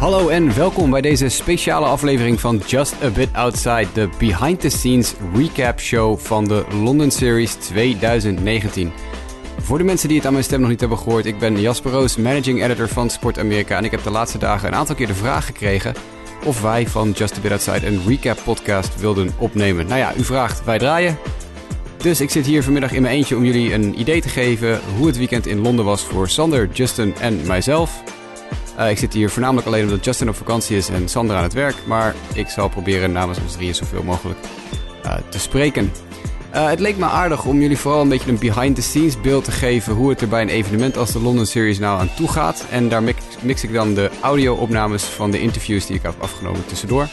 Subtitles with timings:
[0.00, 4.68] Hallo en welkom bij deze speciale aflevering van Just a Bit Outside, de behind the
[4.68, 8.92] scenes recap show van de London Series 2019.
[9.58, 11.90] Voor de mensen die het aan mijn stem nog niet hebben gehoord, ik ben Jasper
[11.90, 15.06] Roos, managing editor van Sport Amerika en ik heb de laatste dagen een aantal keer
[15.06, 15.94] de vraag gekregen
[16.44, 19.86] of wij van Just a Bit Outside een recap podcast wilden opnemen.
[19.86, 21.18] Nou ja, u vraagt, wij draaien.
[21.96, 25.06] Dus ik zit hier vanmiddag in mijn eentje om jullie een idee te geven hoe
[25.06, 28.02] het weekend in Londen was voor Sander, Justin en mijzelf.
[28.80, 31.52] Uh, ik zit hier voornamelijk alleen omdat Justin op vakantie is en Sander aan het
[31.52, 31.76] werk.
[31.86, 34.38] Maar ik zal proberen namens ons drieën zoveel mogelijk
[35.04, 35.92] uh, te spreken.
[36.54, 39.94] Uh, het leek me aardig om jullie vooral een beetje een behind-the-scenes beeld te geven
[39.94, 42.64] hoe het er bij een evenement als de London Series nou aan toe gaat.
[42.70, 46.66] En daar mix, mix ik dan de audio-opnames van de interviews die ik heb afgenomen
[46.66, 47.08] tussendoor.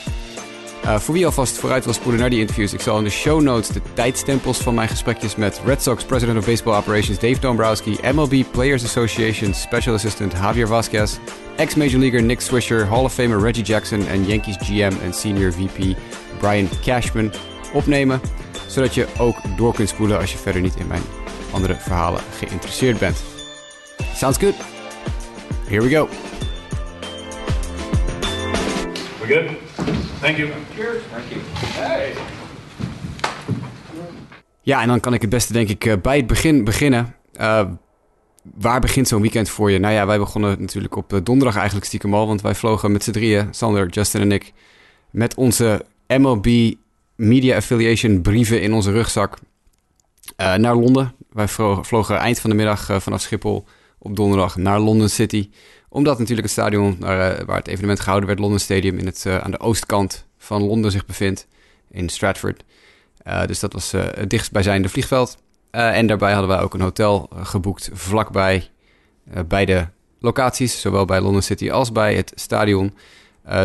[0.88, 3.41] Uh, voor wie alvast vooruit wil spoelen naar die interviews, ik zal in de show
[3.41, 7.98] notes de tijdstempels van mijn gesprekjes met Red Sox President of Baseball Operations Dave Dombrowski,
[8.14, 11.17] MLB Players Association Special Assistant Javier Vasquez,
[11.56, 15.98] ex-Major Leaguer Nick Swisher, Hall of Famer Reggie Jackson en Yankees GM en Senior VP
[16.39, 17.31] Brian Cashman
[17.73, 18.22] opnemen,
[18.67, 21.04] zodat je ook door kunt spoelen als je verder niet in mijn
[21.52, 23.23] andere verhalen geïnteresseerd bent.
[24.16, 24.56] Sounds good.
[25.67, 26.09] Here we go.
[29.20, 30.06] We good?
[30.22, 30.50] Thank you.
[30.76, 31.04] Cheers.
[31.12, 31.42] Thank you.
[31.64, 32.14] Hey.
[34.62, 37.16] Ja, en dan kan ik het beste denk ik eh, bij het begin beginnen.
[37.40, 37.66] Uh,
[38.56, 39.80] waar begint zo'n weekend voor je?
[39.80, 42.28] Nou ja, wij begonnen natuurlijk op eh, donderdag eigenlijk stiekem al.
[42.28, 44.54] Want wij vlogen met z'n drieën, Sander, Justin en ik...
[45.10, 46.73] met onze MLB
[47.16, 49.38] Media Affiliation brieven in onze rugzak
[50.38, 51.14] uh, naar Londen.
[51.32, 51.48] Wij
[51.82, 53.66] vlogen eind van de middag uh, vanaf Schiphol
[54.00, 55.50] op donderdag naar London City.
[55.89, 58.97] Omdat natuurlijk het stadion waar, waar het evenement gehouden werd, London Stadium...
[58.97, 61.47] In het, aan de oostkant van Londen zich bevindt,
[61.91, 62.63] in Stratford...
[63.45, 65.38] dus dat was het dichtstbijzijnde vliegveld.
[65.71, 68.69] En daarbij hadden wij ook een hotel geboekt vlakbij
[69.47, 72.93] beide locaties, zowel bij London City als bij het stadion.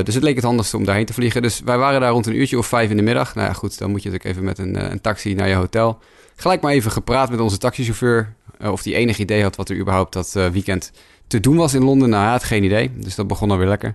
[0.04, 1.42] Dus het leek het handigste om daarheen te vliegen.
[1.42, 3.34] Dus wij waren daar rond een uurtje of vijf in de middag.
[3.34, 5.98] Nou ja, goed, dan moet je natuurlijk even met een, een taxi naar je hotel.
[6.36, 8.34] Gelijk maar even gepraat met onze taxichauffeur.
[8.60, 10.92] of die enig idee had wat er überhaupt dat weekend
[11.32, 12.08] te doen was in Londen.
[12.08, 12.90] Nou, hij had geen idee.
[12.94, 13.94] Dus dat begon alweer lekker.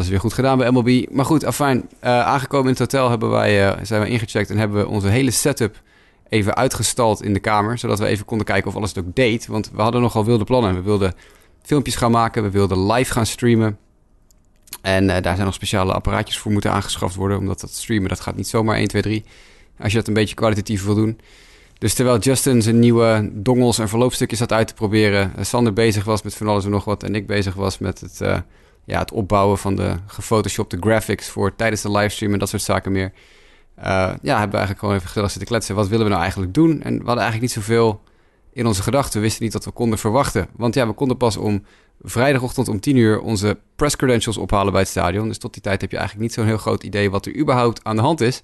[0.00, 1.06] Ze weer goed gedaan bij MLB.
[1.10, 1.88] Maar goed, afijn.
[2.00, 5.82] aangekomen in het hotel hebben wij, zijn we ingecheckt en hebben we onze hele setup
[6.28, 7.78] even uitgestald in de kamer.
[7.78, 9.46] Zodat we even konden kijken of alles het ook deed.
[9.46, 10.74] Want we hadden nogal wilde plannen.
[10.74, 11.14] We wilden
[11.62, 12.42] filmpjes gaan maken.
[12.42, 13.78] We wilden live gaan streamen.
[14.82, 17.38] En uh, daar zijn nog speciale apparaatjes voor moeten aangeschaft worden.
[17.38, 19.24] Omdat dat streamen, dat gaat niet zomaar 1, 2, 3.
[19.78, 21.20] Als je dat een beetje kwalitatief wil doen.
[21.78, 25.32] Dus terwijl Justin zijn nieuwe dongels en verloopstukjes had uit te proberen...
[25.40, 27.02] Sander bezig was met van alles en nog wat...
[27.02, 28.38] en ik bezig was met het, uh,
[28.84, 31.28] ja, het opbouwen van de gefotoshopte graphics...
[31.28, 33.12] voor tijdens de livestream en dat soort zaken meer...
[33.78, 33.84] Uh,
[34.22, 35.74] ja, hebben we eigenlijk gewoon even gezellig zitten kletsen.
[35.74, 36.70] Wat willen we nou eigenlijk doen?
[36.70, 38.00] En we hadden eigenlijk niet zoveel
[38.52, 39.20] in onze gedachten.
[39.20, 40.48] We wisten niet wat we konden verwachten.
[40.56, 41.64] Want ja, we konden pas om
[42.02, 45.28] vrijdagochtend om 10 uur onze press credentials ophalen bij het stadion.
[45.28, 47.84] Dus tot die tijd heb je eigenlijk niet zo'n heel groot idee wat er überhaupt
[47.84, 48.42] aan de hand is.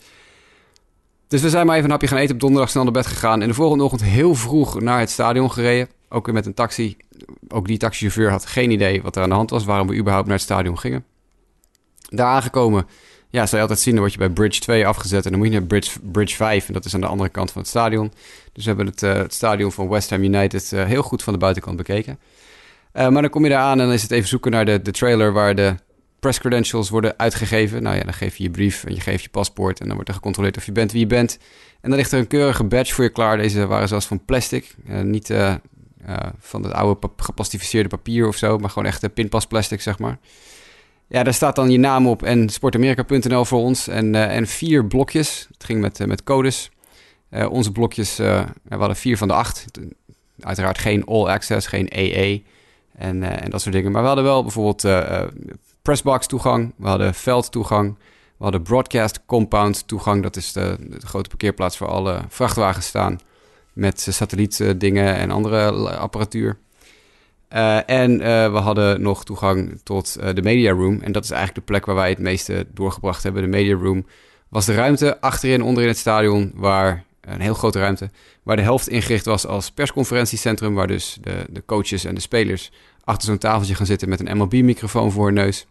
[1.28, 3.42] Dus we zijn maar even een hapje gaan eten op donderdag, snel naar bed gegaan.
[3.42, 5.88] En de volgende ochtend heel vroeg naar het stadion gereden.
[6.08, 6.96] Ook weer met een taxi.
[7.48, 10.26] Ook die taxichauffeur had geen idee wat er aan de hand was, waarom we überhaupt
[10.26, 11.04] naar het stadion gingen.
[12.08, 12.86] Daar aangekomen
[13.34, 15.48] ja, zou je altijd zien, dan word je bij Bridge 2 afgezet en dan moet
[15.48, 18.12] je naar Bridge, Bridge 5 en dat is aan de andere kant van het stadion.
[18.52, 21.32] Dus we hebben het, uh, het stadion van West Ham United uh, heel goed van
[21.32, 22.18] de buitenkant bekeken.
[22.92, 24.82] Uh, maar dan kom je daar aan en dan is het even zoeken naar de,
[24.82, 25.74] de trailer waar de
[26.24, 27.82] press credentials worden uitgegeven.
[27.82, 30.08] Nou ja, dan geef je je brief en je geeft je paspoort en dan wordt
[30.08, 31.38] er gecontroleerd of je bent wie je bent.
[31.80, 33.36] En dan ligt er een keurige badge voor je klaar.
[33.36, 35.34] Deze waren zelfs van plastic, niet
[36.38, 40.18] van het oude pap geplastificeerde papier of zo, maar gewoon echt pinpasplastic zeg maar.
[41.06, 43.88] Ja, daar staat dan je naam op en sportamerika.nl voor ons.
[43.88, 45.48] En, en vier blokjes.
[45.50, 46.70] Het ging met, met codes.
[47.48, 49.64] Onze blokjes, we hadden vier van de acht.
[50.40, 52.42] Uiteraard geen all access, geen EE
[52.96, 53.92] en, en dat soort dingen.
[53.92, 54.84] Maar we hadden wel bijvoorbeeld
[55.84, 56.72] pressbox toegang.
[56.76, 57.96] We hadden veld toegang.
[58.36, 60.22] We hadden broadcast compound toegang.
[60.22, 63.20] Dat is de, grote parkeerplaats waar alle vrachtwagens staan.
[63.72, 66.58] Met satellietdingen en andere apparatuur.
[67.52, 68.18] Uh, en
[68.52, 71.00] we hadden nog toegang tot de media room.
[71.00, 73.42] En dat is eigenlijk de plek waar wij het meeste doorgebracht hebben.
[73.42, 74.06] De media room
[74.48, 78.10] was de ruimte achterin, onderin het stadion, waar een heel grote ruimte,
[78.42, 82.70] waar de helft ingericht was als persconferentiecentrum, waar dus de, de coaches en de spelers
[83.04, 85.66] achter zo'n tafeltje gaan zitten met een MLB-microfoon voor hun neus.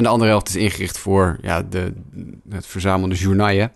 [0.00, 1.92] En de andere helft is ingericht voor ja, de,
[2.48, 3.72] het verzamelde journaaien.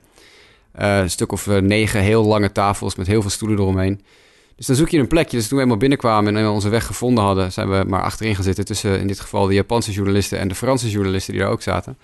[0.73, 4.00] een stuk of negen heel lange tafels met heel veel stoelen eromheen.
[4.56, 5.37] Dus dan zoek je een plekje.
[5.37, 8.44] Dus toen we eenmaal binnenkwamen en onze weg gevonden hadden, zijn we maar achterin gaan
[8.44, 11.62] zitten tussen in dit geval de Japanse journalisten en de Franse journalisten die daar ook
[11.62, 11.99] zaten.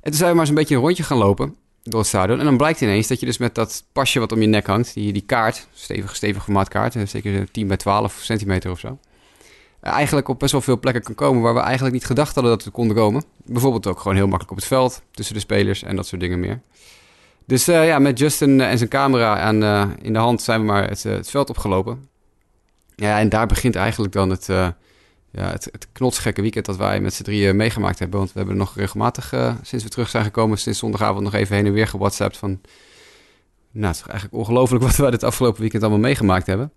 [0.00, 2.38] En toen zijn we maar eens een beetje een rondje gaan lopen door het stadion.
[2.38, 4.94] En dan blijkt ineens dat je dus met dat pasje wat om je nek hangt,
[4.94, 8.98] die, die kaart, stevig, stevig formaat kaart, zeker 10 bij 12 centimeter of zo.
[9.90, 12.64] Eigenlijk op best wel veel plekken kan komen waar we eigenlijk niet gedacht hadden dat
[12.64, 13.24] we konden komen.
[13.44, 16.40] Bijvoorbeeld ook gewoon heel makkelijk op het veld, tussen de spelers en dat soort dingen
[16.40, 16.60] meer.
[17.46, 20.66] Dus uh, ja, met Justin en zijn camera aan, uh, in de hand zijn we
[20.66, 22.08] maar het, het, veld opgelopen.
[22.96, 24.74] Ja, en daar begint eigenlijk dan het, ja,
[25.50, 28.18] het, het knotsgekke weekend dat wij met z'n drieën meegemaakt hebben.
[28.18, 31.66] Want we hebben nog regelmatig, sinds we terug zijn gekomen, sinds zondagavond nog even heen
[31.66, 32.60] en weer gewhatsappt van...
[33.70, 36.72] Nou, het is eigenlijk ongelooflijk wat we dit afgelopen weekend allemaal meegemaakt hebben.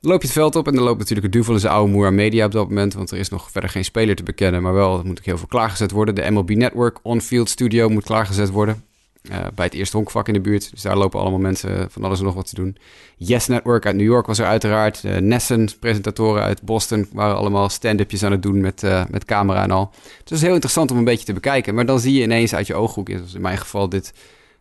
[0.00, 1.92] Dan loop je het veld op en dan loopt natuurlijk het duvel in zijn oude
[1.92, 2.94] moer aan media op dat moment.
[2.94, 4.62] Want er is nog verder geen speler te bekennen.
[4.62, 6.14] Maar wel, er moet ook heel veel klaargezet worden.
[6.14, 8.84] De MLB Network on-field studio moet klaargezet worden.
[9.22, 10.70] Uh, bij het eerste honkvak in de buurt.
[10.70, 12.76] Dus daar lopen allemaal mensen van alles en nog wat te doen.
[13.16, 15.02] Yes Network uit New York was er uiteraard.
[15.04, 19.70] Uh, Nessen, presentatoren uit Boston, waren allemaal stand-upjes aan het doen met, met camera en
[19.70, 19.90] al.
[19.92, 21.74] Dus het is heel interessant om een beetje te bekijken.
[21.74, 24.12] Maar dan zie je ineens uit je ooghoek, in mijn geval dit...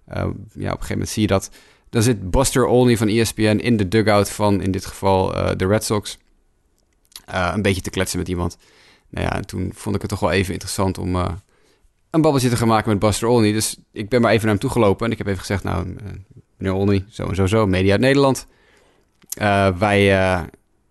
[0.05, 1.49] ja, op een gegeven moment zie je dat
[1.97, 5.67] dan zit Buster Olney van ESPN in de dugout van, in dit geval, uh, de
[5.67, 6.17] Red Sox.
[7.29, 8.57] Uh, een beetje te kletsen met iemand.
[9.09, 11.29] Nou ja, en toen vond ik het toch wel even interessant om uh,
[12.09, 13.51] een babbeltje te gaan maken met Buster Olney.
[13.51, 15.95] Dus ik ben maar even naar hem toegelopen en ik heb even gezegd, nou,
[16.57, 18.47] meneer Olney, zo en zo zo, media uit Nederland.
[19.77, 20.03] wij,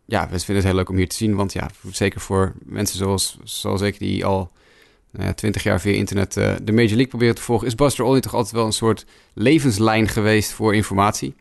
[0.04, 2.98] ja, we vinden het heel leuk om hier te zien, want ja, zeker voor mensen
[2.98, 4.50] zoals, zoals ik die al
[5.10, 8.04] nou ja, 20 jaar via internet uh, de Major League proberen te volgen, is Buster
[8.04, 11.34] Olney toch altijd wel een soort levenslijn geweest voor informatie.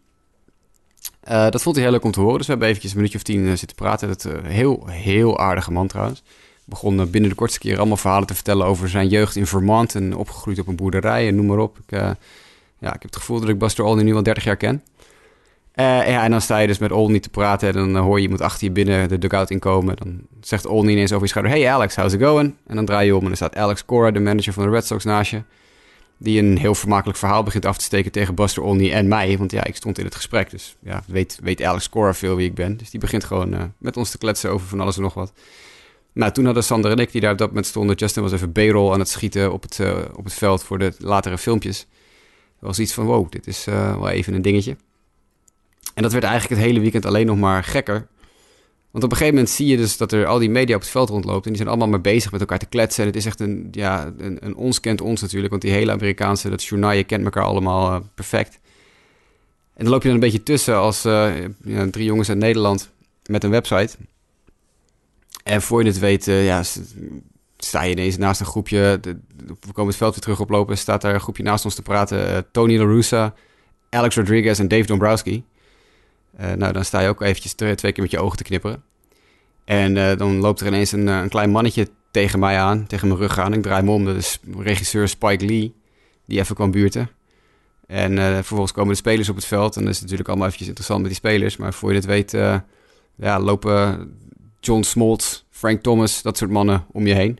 [1.29, 2.37] Uh, dat vond hij heel leuk om te horen.
[2.37, 4.07] Dus we hebben eventjes een minuutje of tien uh, zitten praten.
[4.07, 6.23] Dat heel, heel aardige man trouwens.
[6.65, 10.15] Begon binnen de kortste keer allemaal verhalen te vertellen over zijn jeugd in Vermont en
[10.15, 11.77] opgegroeid op een boerderij en noem maar op.
[11.77, 11.99] Ik,
[12.79, 14.83] ja, ik heb het gevoel dat ik Buster Olney nu al 30 jaar ken.
[15.75, 17.67] Uh, ja, en dan sta je dus met Olney te praten.
[17.67, 19.95] En dan hoor je iemand achter je binnen de dugout inkomen.
[19.95, 21.53] Dan zegt Olney ineens over je schouder...
[21.53, 22.55] Hey Alex, how's it going?
[22.67, 24.85] En dan draai je om en dan staat Alex Cora, de manager van de Red
[24.85, 25.41] Sox, naast je.
[26.17, 29.37] Die een heel vermakelijk verhaal begint af te steken tegen Buster Olney en mij.
[29.37, 30.49] Want ja, ik stond in het gesprek.
[30.49, 32.77] Dus ja, weet, weet Alex Cora veel wie ik ben.
[32.77, 35.33] Dus die begint gewoon uh, met ons te kletsen over van alles en nog wat.
[36.13, 37.95] Nou, toen hadden Sander en ik, die daar op dat moment stonden...
[37.95, 39.79] Justin was even B-roll aan het schieten op het,
[40.15, 41.87] op het veld voor de latere filmpjes.
[42.59, 44.75] Er was iets van, wow, dit is wel even een dingetje.
[45.95, 48.07] En dat werd eigenlijk het hele weekend alleen nog maar gekker.
[48.91, 50.89] Want op een gegeven moment zie je dus dat er al die media op het
[50.89, 51.43] veld rondloopt.
[51.43, 53.01] En die zijn allemaal maar bezig met elkaar te kletsen.
[53.01, 55.49] En het is echt een, ja, een, een ons kent ons natuurlijk.
[55.49, 58.59] Want die hele Amerikaanse, dat journaal, kent elkaar allemaal uh, perfect.
[59.73, 61.33] En dan loop je dan een beetje tussen als uh,
[61.63, 62.89] ja, drie jongens uit Nederland
[63.25, 63.95] met een website.
[65.43, 66.63] En voor je het weet, uh, ja,
[67.57, 68.99] sta je ineens naast een groepje.
[69.59, 70.77] We komen het veld weer terug oplopen.
[70.77, 72.45] Staat daar een groepje naast ons te praten.
[72.51, 73.33] Tony La Russa,
[73.89, 75.43] Alex Rodriguez en Dave Dombrowski.
[76.39, 78.83] Uh, nou, dan sta je ook eventjes twee keer met je ogen te knipperen.
[79.65, 83.19] En uh, dan loopt er ineens een, een, klein mannetje tegen mij aan, tegen mijn
[83.19, 83.53] rug aan.
[83.53, 85.73] Ik draai me om, dat is regisseur Spike Lee,
[86.25, 87.09] die even kwam buurten.
[87.87, 89.75] En vervolgens komen de spelers op het veld.
[89.75, 91.57] En dat is natuurlijk allemaal eventjes interessant met die spelers.
[91.57, 92.31] Maar voor je het weet,
[93.15, 94.11] ja, lopen
[94.59, 97.39] John Smoltz, Frank Thomas, dat soort mannen om je heen.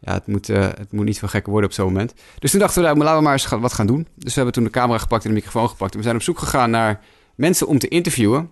[0.00, 2.14] Ja, het moet, het moet niet veel gekker worden op zo'n moment.
[2.38, 4.06] Dus toen dachten we, nou, laten we maar eens wat gaan doen.
[4.14, 5.92] Dus we hebben toen de camera gepakt en de microfoon gepakt.
[5.92, 7.00] En we zijn op zoek gegaan naar
[7.42, 8.50] mensen om te interviewen.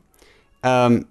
[0.61, 1.05] Um,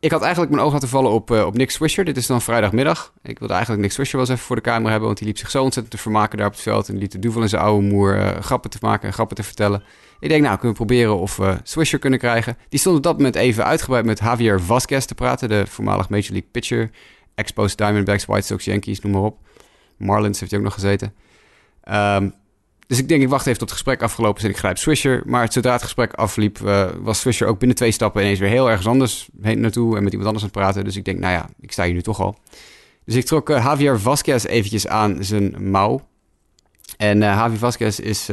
[0.00, 2.04] ik had eigenlijk mijn oog laten vallen op, uh, op Nick Swisher.
[2.04, 3.12] Dit is dan vrijdagmiddag.
[3.22, 5.06] Ik wilde eigenlijk Nick Swisher wel eens even voor de camera hebben...
[5.06, 6.88] want die liep zich zo ontzettend te vermaken daar op het veld...
[6.88, 9.42] en liet de duvel in zijn oude moer uh, grappen te maken en grappen te
[9.42, 9.82] vertellen.
[10.20, 12.56] Ik denk, nou, kunnen we proberen of we Swisher kunnen krijgen.
[12.68, 15.48] Die stond op dat moment even uitgebreid met Javier Vasquez te praten...
[15.48, 16.90] de voormalig Major League pitcher.
[17.34, 19.38] Expos Diamondbacks, White Sox, Yankees, noem maar op.
[19.96, 21.14] Marlins heeft hij ook nog gezeten.
[21.88, 22.34] Um,
[22.90, 25.22] dus ik denk, ik wacht even tot het gesprek afgelopen is en ik grijp Swisher.
[25.26, 28.68] Maar zodra het gesprek afliep, uh, was Swisher ook binnen twee stappen ineens weer heel
[28.68, 30.84] ergens anders heen naartoe en met iemand anders aan het praten.
[30.84, 32.38] Dus ik denk, nou ja, ik sta hier nu toch al.
[33.04, 36.08] Dus ik trok uh, Javier Vasquez eventjes aan zijn mouw.
[36.96, 38.28] En uh, Javier Vasquez is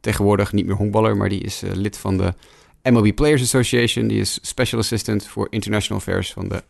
[0.00, 2.34] tegenwoordig niet meer honkballer, maar die is lid van de
[2.82, 4.06] MLB Players Association.
[4.06, 6.62] Die is Special Assistant voor International Affairs van de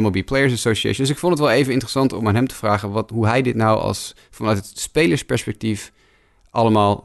[0.00, 1.06] MLB Players Association.
[1.06, 3.42] Dus ik vond het wel even interessant om aan hem te vragen wat, hoe hij
[3.42, 5.92] dit nou als vanuit het spelersperspectief
[6.52, 7.04] allemaal.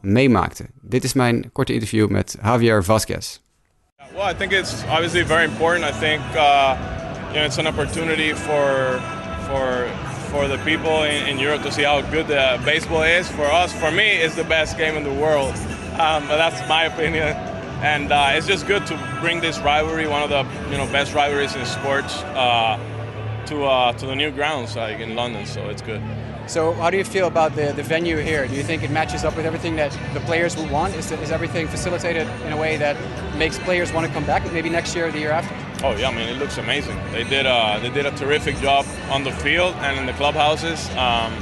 [0.82, 3.40] Dit is mijn korte interview met Javier Vasquez.
[4.14, 5.86] Well, I think it's obviously very important.
[5.86, 6.76] I think uh,
[7.28, 9.00] you know it's an opportunity for
[9.48, 9.88] for
[10.32, 13.30] for the people in, in, Europe to see how good the baseball is.
[13.30, 15.54] For us, for me, it's the best game in the world.
[16.00, 17.36] Um, but that's my opinion.
[17.82, 21.14] And uh, it's just good to bring this rivalry, one of the you know best
[21.14, 22.78] rivalries in sports, uh,
[23.46, 25.46] to uh, to the new grounds like in London.
[25.46, 26.02] So it's good.
[26.48, 28.48] So, how do you feel about the, the venue here?
[28.48, 30.96] Do you think it matches up with everything that the players would want?
[30.96, 32.96] Is, the, is everything facilitated in a way that
[33.36, 35.54] makes players want to come back maybe next year or the year after?
[35.86, 36.98] Oh yeah, I mean it looks amazing.
[37.12, 40.90] They did a, they did a terrific job on the field and in the clubhouses,
[40.92, 41.34] um,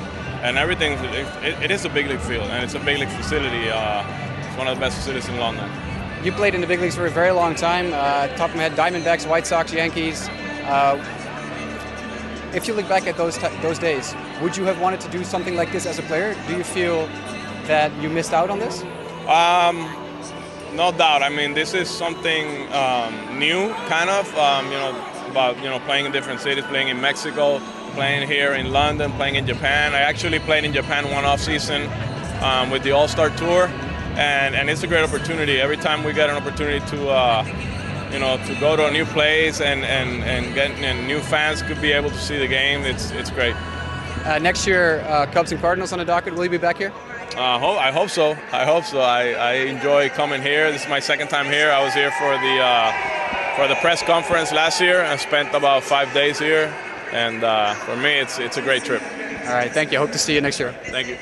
[0.41, 0.93] and everything.
[0.93, 3.69] It, it, it is a big league field and it's a big league facility.
[3.69, 4.03] Uh,
[4.39, 5.69] it's one of the best facilities in London.
[6.23, 7.93] You played in the big leagues for a very long time.
[7.93, 10.27] Uh, top of my head, Diamondbacks, White Sox, Yankees.
[10.65, 10.97] Uh,
[12.55, 15.55] if you look back at those those days, would you have wanted to do something
[15.55, 16.35] like this as a player?
[16.47, 17.07] Do you feel
[17.67, 18.81] that you missed out on this?
[19.27, 19.77] Um,
[20.75, 21.23] no doubt.
[21.23, 24.37] I mean, this is something um, new, kind of.
[24.37, 27.59] Um, you know, about you know playing in different cities, playing in Mexico,
[27.93, 29.93] playing here in London, playing in Japan.
[29.93, 31.89] I actually played in Japan one off season
[32.41, 33.67] um, with the All Star Tour,
[34.17, 35.59] and and it's a great opportunity.
[35.59, 37.09] Every time we get an opportunity to.
[37.09, 37.71] Uh,
[38.11, 41.61] you know, to go to a new place and, and, and get and new fans
[41.63, 43.55] could be able to see the game, it's, it's great.
[44.25, 46.33] Uh, next year, uh, Cubs and Cardinals on the docket.
[46.33, 46.91] Will you be back here?
[47.37, 48.35] Uh, hope, I hope so.
[48.51, 48.99] I hope so.
[48.99, 50.71] I, I enjoy coming here.
[50.71, 51.71] This is my second time here.
[51.71, 52.91] I was here for the uh,
[53.55, 55.03] for the press conference last year.
[55.13, 56.69] I spent about five days here,
[57.13, 59.01] and uh, for me, it's it's a great trip.
[59.47, 59.99] All right, thank you.
[59.99, 60.73] Hope to see you next year.
[60.83, 61.17] Thank you.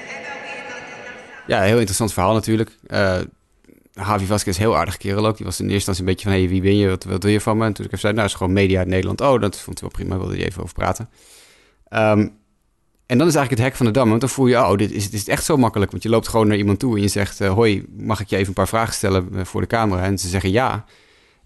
[1.47, 2.69] Ja, heel interessant verhaal natuurlijk.
[2.87, 3.19] Uh,
[3.91, 5.37] Javi Vasquez heel aardig kerel ook.
[5.37, 6.89] Die was in eerste instantie een beetje van, hey, wie ben je?
[6.89, 7.65] Wat, wat wil je van me?
[7.65, 9.21] En toen ik even zei, nou, is gewoon media uit Nederland.
[9.21, 10.17] Oh, dat vond hij wel prima.
[10.17, 11.09] Wilde hij even over praten.
[11.89, 12.41] Um,
[13.05, 14.09] en dan is eigenlijk het hek van de dam.
[14.09, 15.91] Want dan voel je, oh, dit is, dit is echt zo makkelijk.
[15.91, 17.41] Want je loopt gewoon naar iemand toe en je zegt...
[17.41, 20.03] Uh, hoi, mag ik je even een paar vragen stellen eh, voor de camera?
[20.03, 20.85] En ze zeggen ja.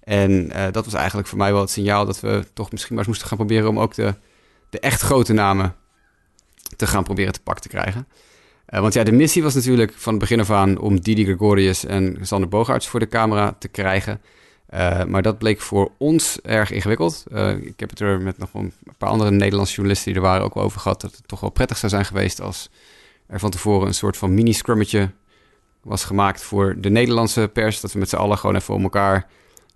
[0.04, 2.06] En uh, dat was eigenlijk voor mij wel het signaal...
[2.06, 3.70] dat we toch misschien maar eens moesten gaan proberen...
[3.70, 4.16] om ook de,
[4.70, 5.76] de echt grote namen
[6.76, 8.08] te gaan proberen te pak te krijgen.
[8.66, 10.78] Want ja, de missie was natuurlijk van het begin af aan...
[10.78, 14.22] om Didi Gregorius en Sander Bogaerts voor de camera te krijgen...
[14.74, 17.24] Uh, maar dat bleek voor ons erg ingewikkeld.
[17.32, 20.44] Uh, ik heb het er met nog een paar andere Nederlandse journalisten die er waren
[20.44, 21.02] ook over gehad.
[21.02, 22.70] Dat het toch wel prettig zou zijn geweest als
[23.28, 25.12] er van tevoren een soort van mini-scrummetje
[25.82, 27.82] was gemaakt voor de Nederlandse pers.
[27.82, 29.28] Dat we met z'n allen gewoon even om elkaar,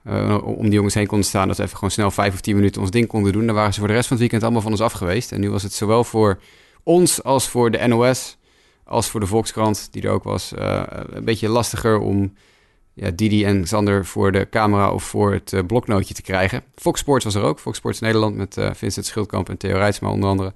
[0.08, 1.48] uh, om die jongens heen konden staan.
[1.48, 3.46] Dat we even gewoon snel vijf of tien minuten ons ding konden doen.
[3.46, 5.32] Dan waren ze voor de rest van het weekend allemaal van ons af geweest.
[5.32, 6.40] En nu was het zowel voor
[6.84, 8.38] ons als voor de NOS,
[8.84, 12.34] als voor de Volkskrant, die er ook was, een beetje lastiger om
[12.94, 16.64] ja, Didi en Xander voor de camera of voor het uh, bloknootje te krijgen.
[16.76, 17.60] Fox Sports was er ook.
[17.60, 20.54] Fox Sports Nederland met uh, Vincent Schildkamp en Theo Rijtsma onder andere.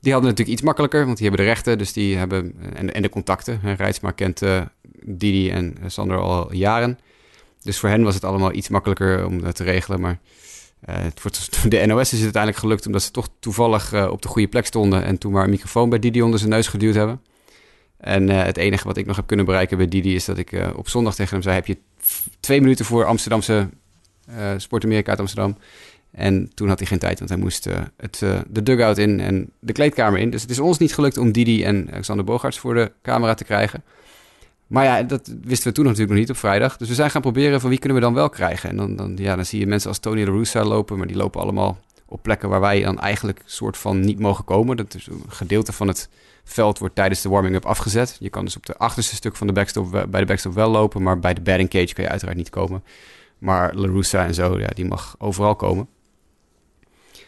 [0.00, 1.78] Die hadden natuurlijk iets makkelijker, want die hebben de rechten.
[1.78, 3.60] Dus die hebben, en, en de contacten.
[3.76, 4.42] Rijtsma kent
[5.04, 6.98] Didi en Sander al jaren.
[7.62, 10.00] Dus voor hen was het allemaal iets makkelijker om dat te regelen.
[10.00, 10.18] Maar
[11.68, 15.04] de NOS is het uiteindelijk gelukt omdat ze toch toevallig op de goede plek stonden.
[15.04, 17.20] En toen maar een microfoon bij Didi onder zijn neus geduwd hebben.
[18.00, 20.52] En uh, het enige wat ik nog heb kunnen bereiken bij Didi is dat ik
[20.52, 21.76] uh, op zondag tegen hem zei: Heb je
[22.40, 23.68] twee minuten voor Amsterdamse
[24.30, 25.56] uh, Sport Amerika uit Amsterdam?
[26.10, 29.72] En toen had hij geen tijd, want hij moest het, de dugout in en de
[29.72, 30.30] kleedkamer in.
[30.30, 33.44] Dus het is ons niet gelukt om Didi en Alexander Bogarts voor de camera te
[33.44, 33.82] krijgen.
[34.70, 36.76] Maar ja, dat wisten we toen natuurlijk nog niet op vrijdag.
[36.76, 38.70] Dus we zijn gaan proberen van wie kunnen we dan wel krijgen.
[38.70, 41.16] En dan, dan, ja, dan zie je mensen als Tony La Russa lopen, maar die
[41.16, 44.76] lopen allemaal op plekken waar wij dan eigenlijk soort van niet mogen komen.
[44.76, 46.08] Dat is een gedeelte van het
[46.52, 48.16] veld wordt tijdens de warming-up afgezet.
[48.20, 51.02] Je kan dus op de achterste stuk van de backstop, bij de backstop wel lopen,
[51.02, 52.82] maar bij de batting cage kan je uiteraard niet komen.
[53.38, 55.88] Maar LaRussa en zo, ja, die mag overal komen.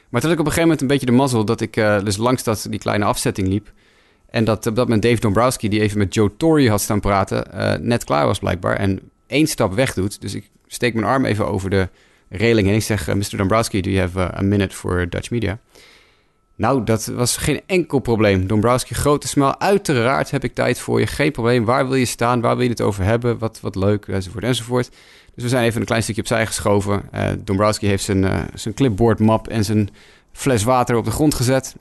[0.09, 2.05] Maar toen had ik op een gegeven moment een beetje de mazzel dat ik uh,
[2.05, 3.73] dus langs dat, die kleine afzetting liep.
[4.31, 7.47] En dat op dat moment Dave Dombrowski, die even met Joe Torre had staan praten,
[7.55, 8.77] uh, net klaar was blijkbaar.
[8.77, 10.21] En één stap weg doet.
[10.21, 11.89] Dus ik steek mijn arm even over de
[12.29, 13.09] reling en ik zeg...
[13.09, 13.37] Uh, Mr.
[13.37, 15.59] Dombrowski, do you have a minute for Dutch media?
[16.63, 18.47] Nou, dat was geen enkel probleem.
[18.47, 19.61] Dombrowski, grote smaal.
[19.61, 21.07] Uiteraard heb ik tijd voor je.
[21.07, 21.65] Geen probleem.
[21.65, 22.41] Waar wil je staan?
[22.41, 23.39] Waar wil je het over hebben?
[23.39, 24.91] Wat, wat leuk, enzovoort, enzovoort.
[25.35, 27.03] Dus we zijn even een klein stukje opzij geschoven.
[27.15, 29.91] Uh, Dombrowski heeft zijn, uh, zijn clipboard map en zijn
[30.33, 31.75] fles water op de grond gezet.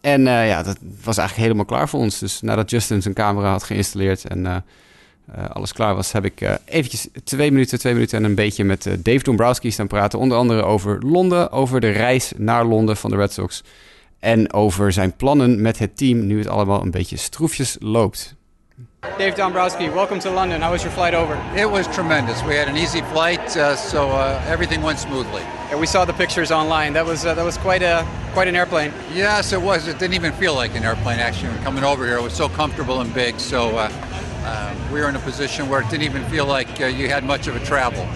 [0.00, 2.18] En uh, ja, dat was eigenlijk helemaal klaar voor ons.
[2.18, 4.64] Dus nadat Justin zijn camera had geïnstalleerd en
[5.52, 6.12] alles klaar was...
[6.12, 10.18] heb ik eventjes twee minuten, twee minuten en een beetje met Dave Dombrowski staan praten.
[10.18, 13.62] Onder andere over Londen, over de reis naar Londen van de Red Sox...
[14.24, 18.34] en over zijn plannen met het team nu het allemaal een beetje stroefjes loopt.
[19.18, 20.60] Dave Dombrowski, welcome to London.
[20.60, 21.36] How was your flight over?
[21.54, 22.42] It was tremendous.
[22.42, 25.42] We had an easy flight, uh, so uh, everything went smoothly.
[25.68, 26.92] Yeah, we saw the pictures online.
[26.92, 28.92] That was uh, that was quite a quite an airplane.
[29.14, 29.86] Yes, it was.
[29.86, 31.58] It didn't even feel like an airplane actually.
[31.62, 33.38] Coming over here, it was so comfortable and big.
[33.38, 33.90] So uh,
[34.44, 37.24] uh, we were in a position where it didn't even feel like uh, you had
[37.24, 38.06] much of a travel.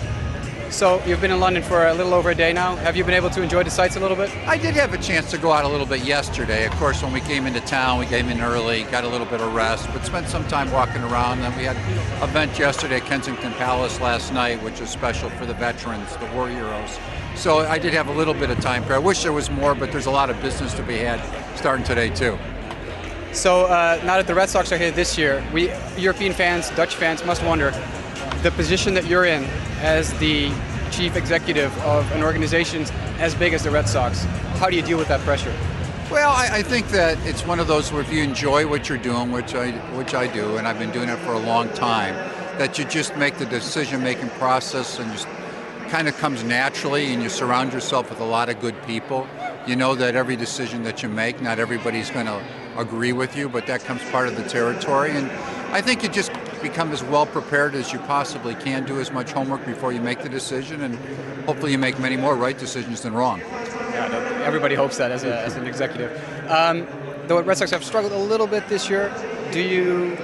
[0.71, 2.77] So you've been in London for a little over a day now.
[2.77, 4.31] Have you been able to enjoy the sights a little bit?
[4.47, 6.67] I did have a chance to go out a little bit yesterday.
[6.67, 9.41] Of course, when we came into town, we came in early, got a little bit
[9.41, 11.41] of rest, but spent some time walking around.
[11.41, 15.47] And we had an event yesterday at Kensington Palace last night, which was special for
[15.47, 16.99] the veterans, the war heroes.
[17.35, 18.85] So I did have a little bit of time.
[18.93, 21.21] I wish there was more, but there's a lot of business to be had
[21.57, 22.39] starting today too.
[23.33, 26.95] So uh, now that the Red Sox are here this year, we European fans, Dutch
[26.95, 27.73] fans must wonder
[28.43, 29.45] the position that you're in
[29.81, 30.53] as the
[30.91, 32.85] chief executive of an organization
[33.19, 34.25] as big as the Red Sox.
[34.59, 35.55] How do you deal with that pressure?
[36.11, 38.97] Well, I, I, think that it's one of those where if you enjoy what you're
[38.97, 42.15] doing, which I which I do, and I've been doing it for a long time,
[42.59, 45.29] that you just make the decision-making process and just
[45.91, 49.29] kind of comes naturally, and you surround yourself with a lot of good people.
[49.67, 52.43] You know that every decision that you make, not everybody's going to
[52.79, 55.11] agree with you, but that comes part of the territory.
[55.11, 55.31] And
[55.73, 59.33] I think you just become as well prepared as you possibly can, do as much
[59.33, 60.95] homework before you make the decision, and
[61.47, 63.41] hopefully you make many more right decisions than wrong.
[63.41, 66.13] Yeah, everybody hopes that as, a, as an executive.
[66.49, 66.87] Um,
[67.27, 69.13] the Red Sox have struggled a little bit this year.
[69.53, 70.17] Do you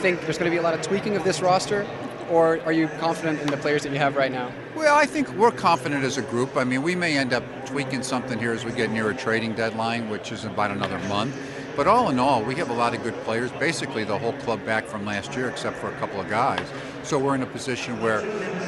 [0.00, 1.86] think there's going to be a lot of tweaking of this roster?
[2.30, 4.50] Or are you confident in the players that you have right now?
[4.74, 6.56] Well, I think we're confident as a group.
[6.56, 9.52] I mean, we may end up tweaking something here as we get near a trading
[9.52, 11.36] deadline, which is about another month.
[11.74, 14.64] But all in all, we have a lot of good players, basically the whole club
[14.66, 16.66] back from last year, except for a couple of guys.
[17.02, 18.22] So we're in a position where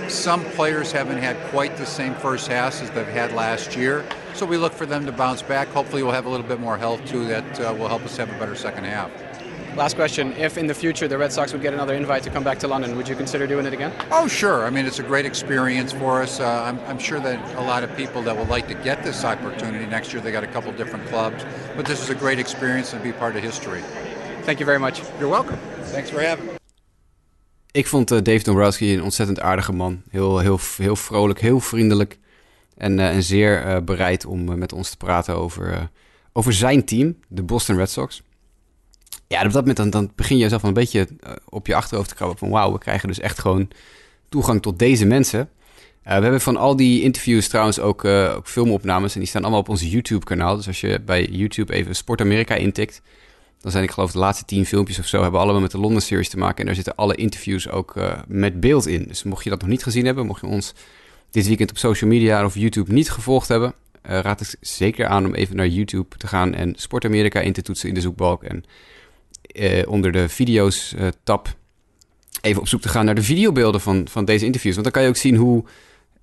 [0.09, 4.05] some players haven't had quite the same first half as they've had last year.
[4.33, 5.69] So we look for them to bounce back.
[5.69, 8.31] Hopefully, we'll have a little bit more health too that uh, will help us have
[8.31, 9.11] a better second half.
[9.76, 10.33] Last question.
[10.37, 12.69] If in the future the Red Sox would get another invite to come back to
[12.69, 13.93] London, would you consider doing it again?
[14.12, 14.64] Oh, sure.
[14.64, 16.38] I mean, it's a great experience for us.
[16.38, 19.25] Uh, I'm, I'm, sure that a lot of people that would like to get this
[19.25, 21.45] opportunity next year, they got a couple different clubs.
[21.75, 23.83] But this is a great experience and be part of history.
[24.45, 25.02] Thank you very much.
[25.19, 25.59] You're welcome.
[25.93, 26.52] Thanks for having me.
[27.73, 30.02] Ik vond uh, Dave Dombrowski een ontzettend aardige man.
[30.11, 32.19] Heel, heel, heel vrolijk, heel vriendelijk.
[32.76, 35.90] En, uh, en zeer uh, bereid om met ons te praten over,
[36.33, 38.23] over zijn team, de Boston Red Sox.
[39.28, 42.09] Ja, op dat moment dan, dan begin je zelf een beetje eh, op je achterhoofd
[42.09, 43.68] te krabben van wauw, we krijgen dus echt gewoon
[44.28, 45.40] toegang tot deze mensen.
[45.40, 49.42] Uh, we hebben van al die interviews trouwens ook, uh, ook filmopnames en die staan
[49.42, 50.56] allemaal op ons YouTube kanaal.
[50.56, 53.02] Dus als je bij YouTube even Sport Amerika intikt,
[53.61, 56.00] dan zijn ik geloof de laatste tien filmpjes of zo hebben allemaal met de London
[56.00, 56.59] Series te maken.
[56.59, 57.94] En daar zitten alle interviews ook
[58.28, 59.04] met beeld in.
[59.09, 60.75] Dus mocht je dat nog niet gezien hebben, mocht je ons
[61.30, 65.35] dit weekend op social media of YouTube niet gevolgd hebben, raad ik zeker aan om
[65.35, 68.42] even naar YouTube te gaan en Sport Amerika in te toetsen in de zoekbalk.
[68.42, 68.64] En
[69.53, 71.55] uh, onder de video's uh, tab
[72.41, 74.75] even op zoek te gaan naar de videobeelden van, van deze interviews.
[74.75, 75.65] Want dan kan je ook zien hoe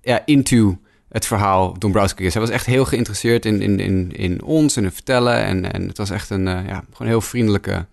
[0.00, 2.34] ja, into het verhaal Dombrowski is.
[2.34, 5.44] Hij was echt heel geïnteresseerd in, in, in, in ons en in vertellen.
[5.44, 7.86] En, en het was echt een uh, ja, gewoon heel vriendelijke,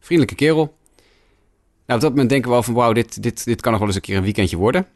[0.00, 0.76] vriendelijke kerel.
[1.86, 3.88] Nou, op dat moment denken we wel van wauw, dit, dit, dit kan nog wel
[3.88, 4.86] eens een keer een weekendje worden.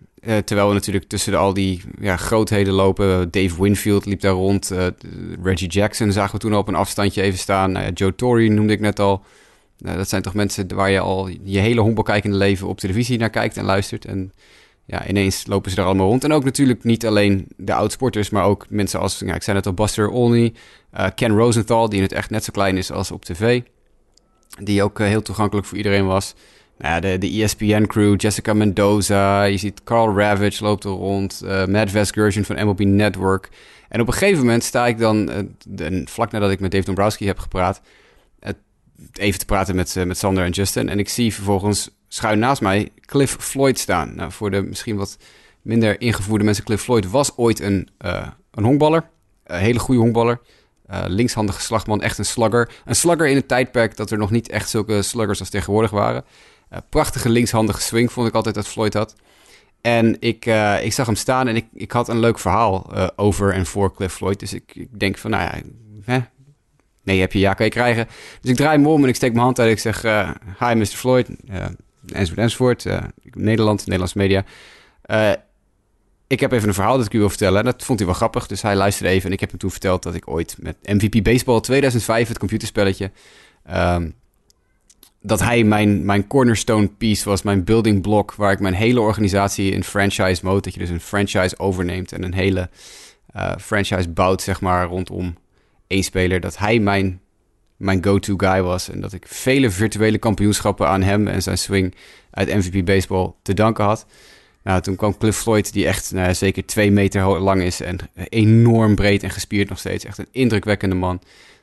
[0.44, 3.30] Terwijl we natuurlijk tussen de, al die ja, grootheden lopen.
[3.30, 4.72] Dave Winfield liep daar rond.
[5.42, 7.76] Reggie Jackson zagen we toen op een afstandje even staan.
[7.76, 9.24] Uh, Joe Torre noemde ik net al.
[9.80, 13.30] Nou, dat zijn toch mensen waar je al je hele honkbalkijkende leven op televisie naar
[13.30, 14.04] kijkt en luistert.
[14.04, 14.32] En
[14.90, 16.24] ja, ineens lopen ze er allemaal rond.
[16.24, 19.66] En ook natuurlijk niet alleen de oudsporters, maar ook mensen als, ja, ik zei net
[19.66, 20.52] al, Buster Olney,
[20.94, 23.62] uh, Ken Rosenthal, die in het echt net zo klein is als op tv.
[24.62, 26.34] Die ook uh, heel toegankelijk voor iedereen was.
[26.78, 31.64] Nou ja, de, de ESPN-crew, Jessica Mendoza, je ziet Carl Ravage loopt er rond, uh,
[31.64, 33.48] Matt Vesgersian van MLB Network.
[33.88, 35.30] En op een gegeven moment sta ik dan,
[36.04, 37.80] vlak nadat ik met Dave Dombrowski heb gepraat,
[39.12, 40.88] even te praten met, uh, met Sander en Justin.
[40.88, 44.14] En ik zie vervolgens schuin naast mij Cliff Floyd staan.
[44.14, 45.16] Nou, voor de misschien wat
[45.62, 49.08] minder ingevoerde mensen, Cliff Floyd was ooit een, uh, een honkballer.
[49.44, 50.40] Een hele goede honkballer.
[50.90, 52.70] Uh, linkshandige slagman, echt een slugger.
[52.84, 56.24] Een slugger in het tijdperk dat er nog niet echt zulke sluggers als tegenwoordig waren.
[56.88, 59.14] prachtige linkshandige swing vond ik altijd dat Floyd had.
[59.80, 60.46] En ik,
[60.82, 64.14] ik zag hem staan en ik, ik had een leuk verhaal over en voor Cliff
[64.14, 64.40] Floyd.
[64.40, 65.62] Dus ik, ik denk van, nou ja,
[66.04, 66.20] hè,
[67.02, 68.06] Nee, heb je ja, kan je krijgen.
[68.40, 69.70] Dus ik draai me om en ik steek mijn hand uit.
[69.70, 70.84] Ik zeg, uh, hi Mr.
[70.84, 71.64] Floyd, uh,
[72.12, 72.84] enzovoort, enzovoort.
[72.84, 74.44] Uh, Nederland, Nederlands media.
[76.26, 77.58] ik heb even een verhaal dat ik u wil vertellen.
[77.58, 79.26] En dat vond hij wel grappig, dus hij luisterde even.
[79.26, 83.10] En ik heb hem toen verteld dat ik ooit met MVP Baseball 2005, het computerspelletje...
[83.70, 84.18] Um,
[85.22, 88.34] dat hij mijn, mijn cornerstone piece was, mijn building block...
[88.34, 90.60] waar ik mijn hele organisatie in franchise mode...
[90.60, 92.68] dat je dus een franchise overneemt en een hele
[93.58, 95.36] franchise bouwt, zeg maar, rondom
[95.90, 97.20] één speler, dat hij mijn,
[97.76, 98.88] mijn go-to guy was.
[98.90, 101.94] En dat ik vele virtuele kampioenschappen aan hem en zijn swing
[102.30, 104.06] uit MVP Baseball te danken had.
[104.62, 108.94] Nou, toen kwam Cliff Floyd, die echt nou, zeker twee meter lang is en enorm
[108.94, 110.04] breed en gespierd nog steeds.
[110.04, 111.20] Echt een indrukwekkende man.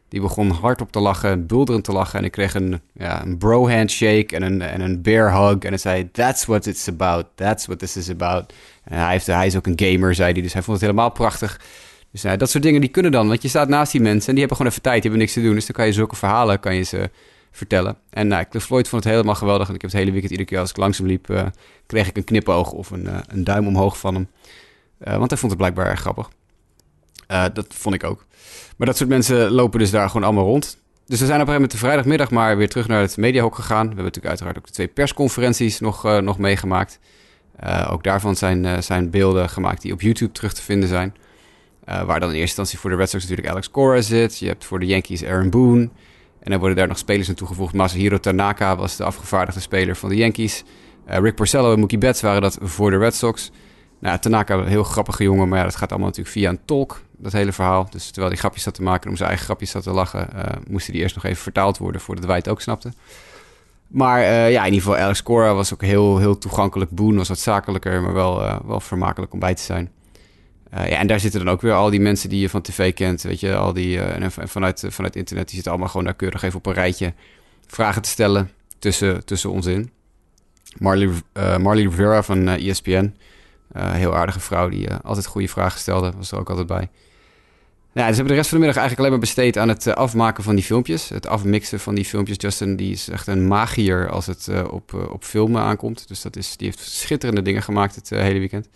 [0.10, 2.20] Die begon hardop te lachen, bulderend te lachen.
[2.20, 5.60] En ik kreeg een, ja, een bro handshake en een, en een bear hug.
[5.60, 7.26] En hij zei, that's what it's about.
[7.36, 8.54] That's what this is about.
[8.84, 10.42] En hij, heeft, hij is ook een gamer, zei hij.
[10.42, 11.60] Dus hij vond het helemaal prachtig.
[12.22, 13.28] Dus uh, dat soort dingen die kunnen dan.
[13.28, 15.02] Want je staat naast die mensen en die hebben gewoon even tijd.
[15.02, 15.54] Die hebben niks te doen.
[15.54, 17.10] Dus dan kan je zulke verhalen kan je ze
[17.52, 17.98] vertellen.
[18.10, 19.68] En Cliff Floyd vond het helemaal geweldig.
[19.68, 21.30] En ik heb het hele weekend iedere keer als ik langs liep...
[21.30, 21.46] Uh,
[21.86, 24.28] kreeg ik een knipoog of een, een duim omhoog van hem.
[24.98, 26.30] want hij vond het blijkbaar erg grappig.
[27.28, 28.26] dat vond ik ook.
[28.78, 30.78] Maar dat soort mensen lopen dus daar gewoon allemaal rond.
[31.06, 33.56] Dus we zijn op een gegeven moment de vrijdagmiddag maar weer terug naar het mediahok
[33.56, 33.82] gegaan.
[33.82, 37.00] We hebben natuurlijk uiteraard ook de twee persconferenties nog, nog meegemaakt.
[37.90, 41.14] ook daarvan zijn, zijn beelden gemaakt die op YouTube terug te vinden zijn.
[41.90, 44.38] Uh, waar dan in eerste instantie voor de Red Sox natuurlijk Alex Cora zit.
[44.38, 45.90] Je hebt voor de Yankees Aaron Boone.
[46.40, 47.74] En dan worden daar nog spelers aan toegevoegd.
[47.74, 50.64] Masahiro Tanaka was de afgevaardigde speler van de Yankees.
[51.10, 53.52] Uh, Rick Porcello en Mookie Betts waren dat voor de Red Sox.
[54.00, 57.02] Nou, Tanaka, een heel grappige jongen, maar ja, dat gaat allemaal natuurlijk via een tolk,
[57.18, 57.88] dat hele verhaal.
[57.90, 60.30] Dus terwijl hij grapjes zat te maken en om zijn eigen grapjes zat te lachen,
[60.36, 62.94] uh, moesten die eerst nog even vertaald worden voordat wij het ook snapten.
[63.88, 66.92] Maar ja, in ieder geval, Alex Cora was ook heel, heel toegankelijk.
[66.92, 69.92] Boon was wat zakelijker, maar wel, wel vermakelijk om bij te zijn.
[70.72, 73.22] Ja, en daar zitten dan ook weer al die mensen die je van tv kent,
[73.22, 76.58] weet je, al die, en vanuit, vanuit internet, die zitten allemaal gewoon daar keurig even
[76.58, 77.14] op een rijtje
[77.68, 79.92] vragen te stellen tussen, tussen ons in.
[80.78, 83.14] Marley, Marley Rivera van ESPN,
[83.76, 86.14] uh, heel aardige vrouw die altijd goede vragen stelde.
[86.18, 86.90] Was er ook altijd bij.
[87.94, 89.96] Nou, ja, dus hebben de rest van de middag eigenlijk alleen maar besteed aan het
[89.96, 91.10] afmaken van die filmpjes.
[91.10, 92.38] Het afmixen van die filmpjes.
[92.40, 96.08] Justin die is echt een magier als het op, op filmen aankomt.
[96.08, 98.70] Dus dat is, die heeft schitterende dingen gemaakt het hele weekend.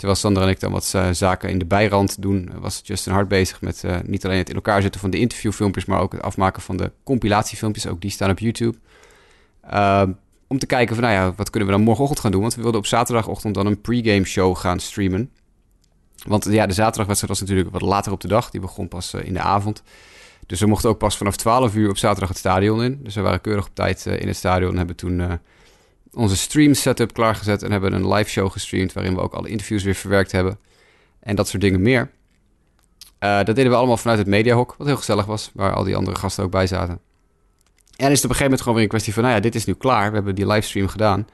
[0.00, 3.60] Terwijl Sander en ik dan wat zaken in de bijrand doen, was Justin hard bezig
[3.60, 6.76] met niet alleen het in elkaar zetten van de interviewfilmpjes, maar ook het afmaken van
[6.76, 7.86] de compilatiefilmpjes.
[7.86, 8.78] Ook die staan op YouTube.
[9.62, 10.12] Ehm,
[10.46, 12.40] om te kijken van, nou ja, wat kunnen we dan morgenochtend gaan doen?
[12.40, 15.30] Want we wilden op zaterdagochtend dan een pregame show gaan streamen.
[16.26, 18.50] Want ja, de zaterdagwedstrijd was natuurlijk wat later op de dag.
[18.50, 19.82] Die begon pas uh, in de avond.
[20.46, 23.00] Dus we mochten ook pas vanaf 12 uur op zaterdag het stadion in.
[23.02, 25.40] Dus we waren keurig op tijd in het stadion en hebben toen
[26.12, 27.62] onze stream setup klaargezet.
[27.62, 30.58] En hebben een live show gestreamd waarin we ook alle interviews weer verwerkt hebben.
[31.20, 32.10] En dat soort dingen meer.
[33.18, 35.50] dat deden we allemaal vanuit het Mediahok, wat heel gezellig was.
[35.54, 37.00] Waar al die andere gasten ook bij zaten.
[37.96, 39.54] En is het op een gegeven moment gewoon weer een kwestie van, nou ja, dit
[39.54, 40.08] is nu klaar.
[40.08, 41.26] We hebben die livestream gedaan.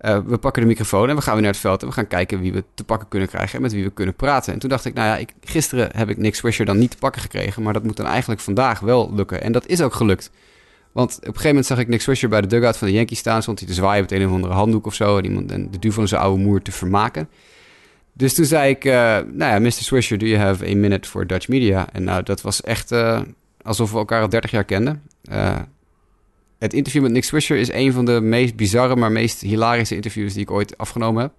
[0.00, 2.06] Uh, we pakken de microfoon en we gaan weer naar het veld en we gaan
[2.06, 4.52] kijken wie we te pakken kunnen krijgen en met wie we kunnen praten.
[4.52, 6.96] En toen dacht ik, nou ja, ik, gisteren heb ik Nick Swisher dan niet te
[6.96, 9.42] pakken gekregen, maar dat moet dan eigenlijk vandaag wel lukken.
[9.42, 10.30] En dat is ook gelukt.
[10.96, 13.18] Want op een gegeven moment zag ik Nick Swisher bij de dugout van de Yankees
[13.18, 15.78] staan, stond hij te zwaaien met een of andere handdoek of zo en, iemand, de
[15.78, 17.28] duw van zijn oude moer te vermaken.
[18.12, 18.92] Dus toen zei ik, uh,
[19.32, 19.72] nou ja, Mr.
[19.72, 21.88] Swisher, do you have a minute for Dutch media?
[21.92, 23.20] En nou, dat was echt uh,
[23.62, 25.02] alsof we elkaar al 30 jaar kenden
[26.58, 30.32] het interview met Nick Swisher is een van de meest bizarre, maar meest hilarische interviews
[30.32, 31.32] die ik ooit afgenomen heb.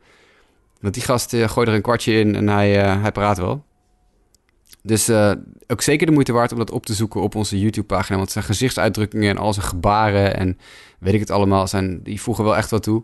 [0.82, 3.64] Want die gast gooit er een kwartje in en hij, hij praat wel.
[4.88, 5.32] Dus uh,
[5.68, 8.18] ook zeker de moeite waard om dat op te zoeken op onze YouTube-pagina.
[8.18, 10.58] Want zijn gezichtsuitdrukkingen en al zijn gebaren en
[11.00, 13.04] weet ik het allemaal, zijn, die voegen wel echt wat toe.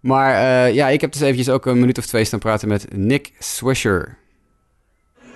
[0.00, 3.32] Maar ja, ik heb dus eventjes ook een minuut of twee staan praten met Nick
[3.38, 4.18] Swisher.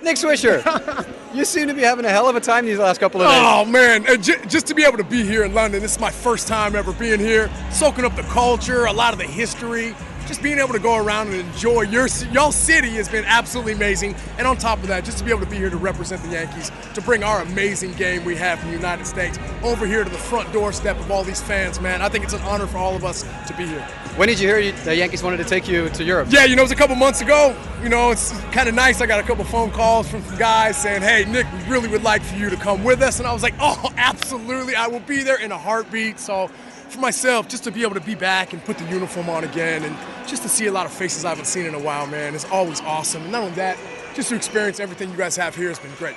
[0.01, 0.63] Nick Swisher,
[1.33, 3.39] you seem to be having a hell of a time these last couple of days.
[3.39, 4.03] Oh man,
[4.47, 6.91] just to be able to be here in London, this is my first time ever
[6.93, 9.93] being here, soaking up the culture, a lot of the history,
[10.27, 14.15] just being able to go around and enjoy your y'all city has been absolutely amazing.
[14.37, 16.29] And on top of that, just to be able to be here to represent the
[16.29, 20.09] Yankees, to bring our amazing game we have in the United States over here to
[20.09, 22.01] the front doorstep of all these fans, man.
[22.01, 23.87] I think it's an honor for all of us to be here.
[24.17, 26.27] When did you hear the Yankees wanted to take you to Europe?
[26.31, 27.55] Yeah, you know, it was a couple months ago.
[27.81, 28.99] You know, it's kind of nice.
[28.99, 32.21] I got a couple phone calls from guys saying, hey, Nick, we really would like
[32.21, 33.19] for you to come with us.
[33.19, 34.75] And I was like, oh, absolutely.
[34.75, 36.19] I will be there in a heartbeat.
[36.19, 36.51] So
[36.91, 39.83] for myself, just to be able to be back and put the uniform on again
[39.83, 39.95] and
[40.27, 42.45] just to see a lot of faces I haven't seen in a while, man, is
[42.45, 43.23] always awesome.
[43.23, 43.77] And not only that,
[44.13, 46.15] just to experience everything you guys have here has been great.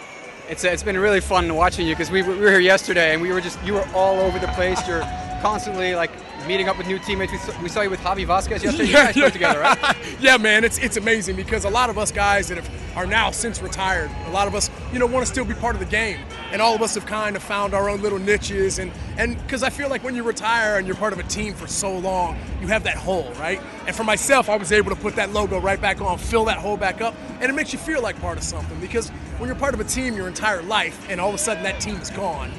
[0.49, 3.23] It's, uh, it's been really fun watching you because we, we were here yesterday and
[3.23, 4.87] we were just, you were all over the place.
[4.87, 5.03] You're
[5.41, 6.11] constantly like
[6.47, 7.33] meeting up with new teammates.
[7.33, 8.91] We saw, we saw you with Javi Vasquez yesterday.
[8.91, 9.31] Yeah, you guys yeah.
[9.31, 9.97] together, right?
[10.21, 13.31] yeah, man, it's it's amazing because a lot of us guys that have, are now
[13.31, 15.87] since retired, a lot of us, you know, want to still be part of the
[15.87, 16.19] game,
[16.53, 19.63] and all of us have kind of found our own little niches, and and because
[19.63, 22.39] I feel like when you retire and you're part of a team for so long,
[22.61, 23.61] you have that hole, right?
[23.87, 26.59] And for myself, I was able to put that logo right back on, fill that
[26.59, 29.59] hole back up, and it makes you feel like part of something because when you're
[29.59, 32.11] part of a team your entire life, and all of a sudden that team is
[32.11, 32.51] gone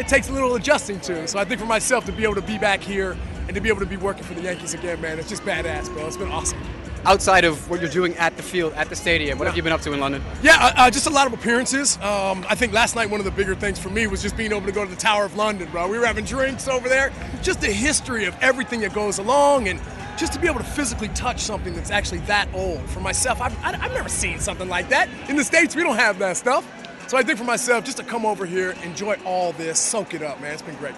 [0.00, 1.28] it takes a little adjusting to.
[1.28, 3.68] So I think for myself to be able to be back here and to be
[3.68, 6.06] able to be working for the Yankees again, man, it's just badass, bro.
[6.06, 6.58] It's been awesome.
[7.04, 9.72] Outside of what you're doing at the field, at the stadium, what have you been
[9.72, 10.22] up to in London?
[10.42, 11.96] Yeah, uh, uh, just a lot of appearances.
[11.98, 14.52] Um, I think last night one of the bigger things for me was just being
[14.52, 15.86] able to go to the Tower of London, bro.
[15.86, 17.12] We were having drinks over there.
[17.42, 19.80] Just the history of everything that goes along and
[20.16, 22.80] just to be able to physically touch something that's actually that old.
[22.90, 25.08] For myself, I've, I've never seen something like that.
[25.28, 26.66] In the States, we don't have that stuff.
[27.10, 30.22] So I think for myself, just to come over here, enjoy all this, soak it
[30.22, 30.52] up, man.
[30.52, 30.94] It's been great.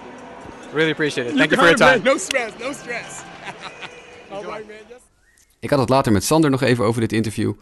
[0.73, 1.37] Really appreciate it.
[1.37, 2.03] Thank you, you for your time.
[2.03, 2.13] Man.
[2.13, 3.23] No stress, no stress.
[4.31, 4.77] all right, man.
[4.89, 5.01] Yes.
[5.61, 7.53] Ik had het later met Sander nog even over dit interview.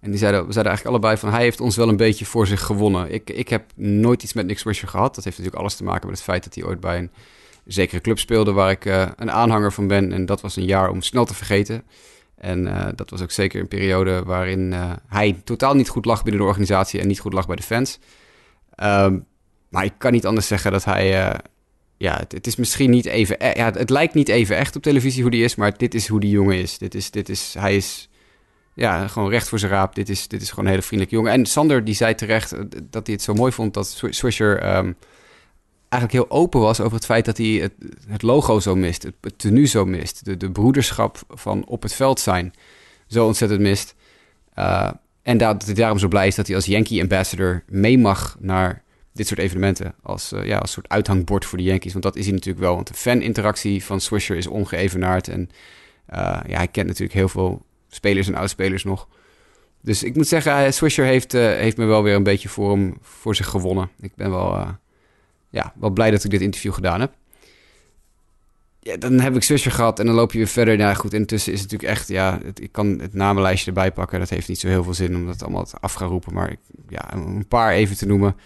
[0.00, 2.46] En die zeiden, we zeiden eigenlijk allebei van hij heeft ons wel een beetje voor
[2.46, 3.12] zich gewonnen.
[3.12, 5.14] Ik, ik heb nooit iets met Nick Swisher gehad.
[5.14, 7.10] Dat heeft natuurlijk alles te maken met het feit dat hij ooit bij een
[7.66, 10.12] zekere club speelde waar ik uh, een aanhanger van ben.
[10.12, 11.84] En dat was een jaar om snel te vergeten.
[12.36, 16.22] En uh, dat was ook zeker een periode waarin uh, hij totaal niet goed lag
[16.22, 17.98] binnen de organisatie en niet goed lag bij de fans.
[18.82, 19.26] Um,
[19.68, 21.26] maar ik kan niet anders zeggen dat hij.
[21.26, 21.34] Uh,
[21.96, 23.36] ja, het, is misschien niet even.
[23.38, 26.08] E- ja, het lijkt niet even echt op televisie hoe die is, maar dit is
[26.08, 26.78] hoe die jongen is.
[26.78, 28.08] Dit is, dit is hij is.
[28.74, 29.94] Ja, gewoon recht voor zijn raap.
[29.94, 31.32] Dit is, dit is gewoon een hele vriendelijke jongen.
[31.32, 32.50] En Sander die zei terecht
[32.90, 34.96] dat hij het zo mooi vond dat Swisher um,
[35.88, 37.72] eigenlijk heel open was over het feit dat hij het,
[38.08, 41.92] het logo zo mist, het, het tenue zo mist, de, de broederschap van op het
[41.92, 42.54] veld zijn.
[43.06, 43.94] zo ontzettend mist.
[44.58, 44.90] Uh,
[45.22, 48.82] en dat hij daarom zo blij is dat hij als Yankee ambassador mee mag naar
[49.12, 49.94] dit soort evenementen.
[50.02, 51.92] Als, uh, ja, als soort uithangbord voor de Yankees.
[51.92, 52.74] Want dat is hij natuurlijk wel.
[52.74, 55.28] Want de faninteractie van Swisher is ongeëvenaard.
[55.28, 55.50] En
[56.14, 59.08] uh, ja, hij kent natuurlijk heel veel spelers en oudspelers nog.
[59.80, 63.34] Dus ik moet zeggen, Swisher heeft, heeft me wel weer een beetje voor hem voor
[63.34, 63.90] zich gewonnen.
[64.00, 64.66] Ik ben wel,
[65.56, 67.12] ja, wel blij dat ik dit interview gedaan heb
[68.86, 70.76] ja, dan heb ik Swisher gehad en dan loop je weer verder.
[70.76, 74.18] Nou goed, intussen is het natuurlijk echt, ja, ik kan het namenlijstje erbij pakken.
[74.18, 76.34] Dat heeft niet zo heel veel zin om dat allemaal af gaan roepen.
[76.34, 78.36] Maar ik, ja, een paar even te noemen.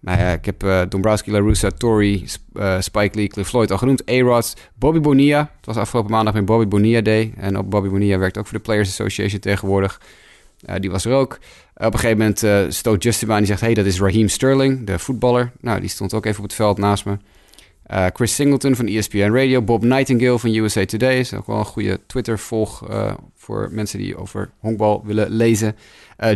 [0.00, 3.78] Nou ja, ik heb uh, Dombrowski, La Russa, Tory, uh, Spike Lee, Cliff Floyd al
[3.78, 4.10] genoemd.
[4.10, 5.52] A-Rod, Bobby Bonilla.
[5.56, 7.32] Het was afgelopen maandag mijn Bobby Bonilla Day.
[7.36, 10.00] En op Bobby Bonilla werkt ook voor de Players Association tegenwoordig.
[10.66, 11.38] Uh, die was er ook.
[11.74, 13.60] op een gegeven moment uh, stoot Justin aan die zegt...
[13.60, 15.52] hey, dat is Raheem Sterling, de voetballer.
[15.60, 17.18] Nou, die stond ook even op het veld naast me.
[18.12, 19.62] Chris Singleton van ESPN Radio.
[19.62, 21.18] Bob Nightingale van USA Today.
[21.18, 22.84] Is ook wel een goede Twitter-volg
[23.34, 25.76] voor mensen die over honkbal willen lezen.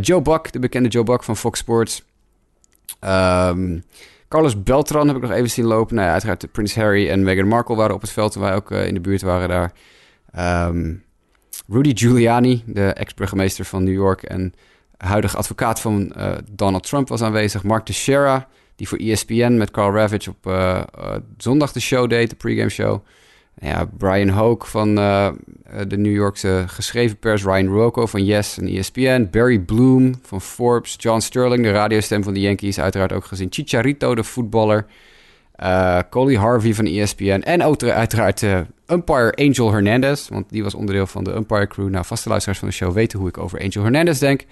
[0.00, 2.04] Joe Buck, de bekende Joe Buck van Fox Sports.
[3.00, 3.84] Um,
[4.28, 5.94] Carlos Beltran heb ik nog even zien lopen.
[5.94, 8.32] Nou ja, uiteraard Prince Harry en Meghan Markle waren op het veld...
[8.32, 9.72] toen wij ook in de buurt waren daar.
[10.68, 11.02] Um,
[11.70, 14.22] Rudy Giuliani, de ex-burgemeester van New York...
[14.22, 14.54] en
[14.96, 16.12] huidige advocaat van
[16.50, 17.62] Donald Trump was aanwezig.
[17.62, 18.48] Mark Teixeira
[18.80, 22.68] die voor ESPN met Carl Ravage op uh, uh, zondag de show deed, de pregame
[22.68, 23.04] show.
[23.58, 29.28] Ja, Brian Hoke van de New Yorkse geschreven pers, Ryan Rocco van Yes en ESPN,
[29.30, 34.14] Barry Bloom van Forbes, John Sterling, de radiostem van de Yankees, uiteraard ook gezien, Chicharito,
[34.14, 34.86] de voetballer,
[36.10, 38.42] Coley Harvey van ESPN en uiteraard
[38.86, 41.88] umpire Angel Hernandez, want die was onderdeel van de umpire crew.
[41.88, 44.44] Nou, vaste luisteraars van de show weten hoe ik over Angel Hernandez denk.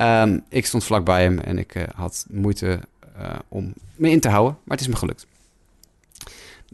[0.00, 2.80] Um, ik stond vlakbij hem en ik had moeite
[3.18, 4.52] uh, om me in te houden.
[4.64, 5.26] Maar het is me gelukt.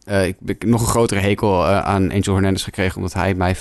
[0.04, 2.96] Uh, ik heb nog een grotere hekel uh, aan Angel Hernandez gekregen...
[2.96, 3.56] omdat hij mij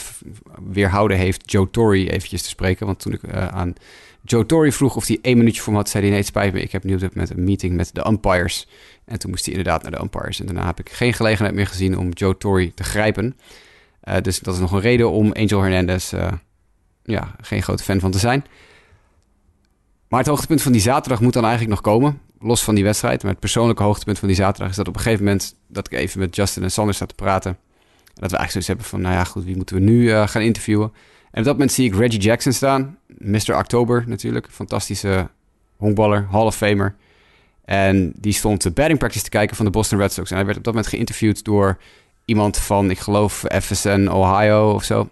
[0.72, 2.86] weerhouden heeft Joe Torre eventjes te spreken.
[2.86, 3.74] Want toen ik aan
[4.22, 5.90] Joe Torre vroeg of hij één minuutje voor me had...
[5.90, 8.08] zei hij, nee, het spijt me, ik heb nu op met een meeting met de
[8.08, 8.68] umpires.
[9.06, 10.40] En toen moest hij inderdaad naar de umpires.
[10.40, 13.38] En daarna heb ik geen gelegenheid meer gezien om Joe Torre te grijpen.
[14.22, 16.14] dus dat is nog een reden om Angel Hernandez...
[17.04, 18.46] ja, geen grote fan van te zijn...
[20.08, 23.22] Maar het hoogtepunt van die zaterdag moet dan eigenlijk nog komen los van die wedstrijd,
[23.22, 26.00] maar het persoonlijke hoogtepunt van die zaterdag is dat op een gegeven moment dat ik
[26.00, 27.52] even met Justin en Sander sta te praten.
[27.52, 30.28] En dat we eigenlijk zoiets hebben van, nou ja, goed, wie moeten we nu uh,
[30.28, 30.92] gaan interviewen?
[31.32, 33.56] En op dat moment zie ik Reggie Jackson staan, Mr.
[33.56, 35.30] October natuurlijk, fantastische
[35.76, 36.96] honkballer, Hall of Famer.
[37.66, 40.30] En die stond de batting practice te kijken van de Boston Red Sox.
[40.30, 41.78] En hij werd op dat moment geïnterviewd door
[42.26, 45.10] iemand van, ik geloof, FSN Ohio of zo.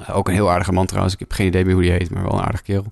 [0.00, 1.14] Uh, ook een heel aardige man trouwens.
[1.14, 2.86] Ik heb geen idee meer hoe die heet, maar wel een aardige kerel.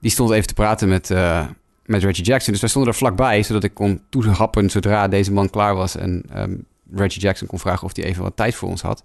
[0.00, 1.46] Die stond even te praten met, uh,
[1.84, 2.52] met Reggie Jackson.
[2.52, 5.96] Dus wij stonden er vlakbij, zodat ik kon toehappen zodra deze man klaar was.
[5.96, 9.04] En um, Reggie Jackson kon vragen of hij even wat tijd voor ons had.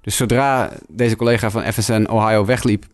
[0.00, 2.86] Dus zodra deze collega van FSN Ohio wegliep,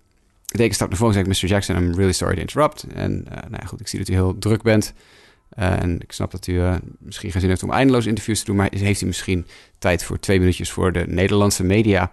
[0.47, 1.55] deed ik een stap naar voren en zei Mr.
[1.55, 2.87] Jackson, I'm really sorry to interrupt.
[2.95, 4.95] En uh, nou ja, goed, ik zie dat u heel druk bent.
[5.59, 8.45] Uh, en ik snap dat u uh, misschien geen zin heeft om eindeloos interviews te
[8.45, 9.47] doen, maar heeft u misschien
[9.79, 12.13] tijd voor twee minuutjes voor de Nederlandse media?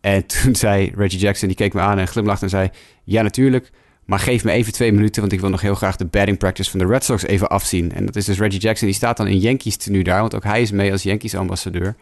[0.00, 2.70] En toen zei Reggie Jackson, die keek me aan en glimlachte en zei,
[3.04, 3.70] ja natuurlijk,
[4.12, 6.70] maar geef me even twee minuten, want ik wil nog heel graag de batting practice
[6.70, 7.92] van de Red Sox even afzien.
[7.92, 10.44] En dat is dus Reggie Jackson, die staat dan in Yankees tenue daar, want ook
[10.44, 11.96] hij is mee als Yankees ambassadeur.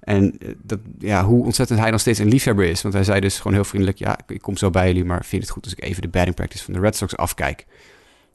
[0.00, 2.82] En eh, dat, ja, hoe ontzettend hij nog steeds een liefhebber is.
[2.82, 5.42] Want hij zei dus gewoon heel vriendelijk, ja, ik kom zo bij jullie, maar vind
[5.42, 7.66] het goed als ik even de batting practice van de Red Sox afkijk.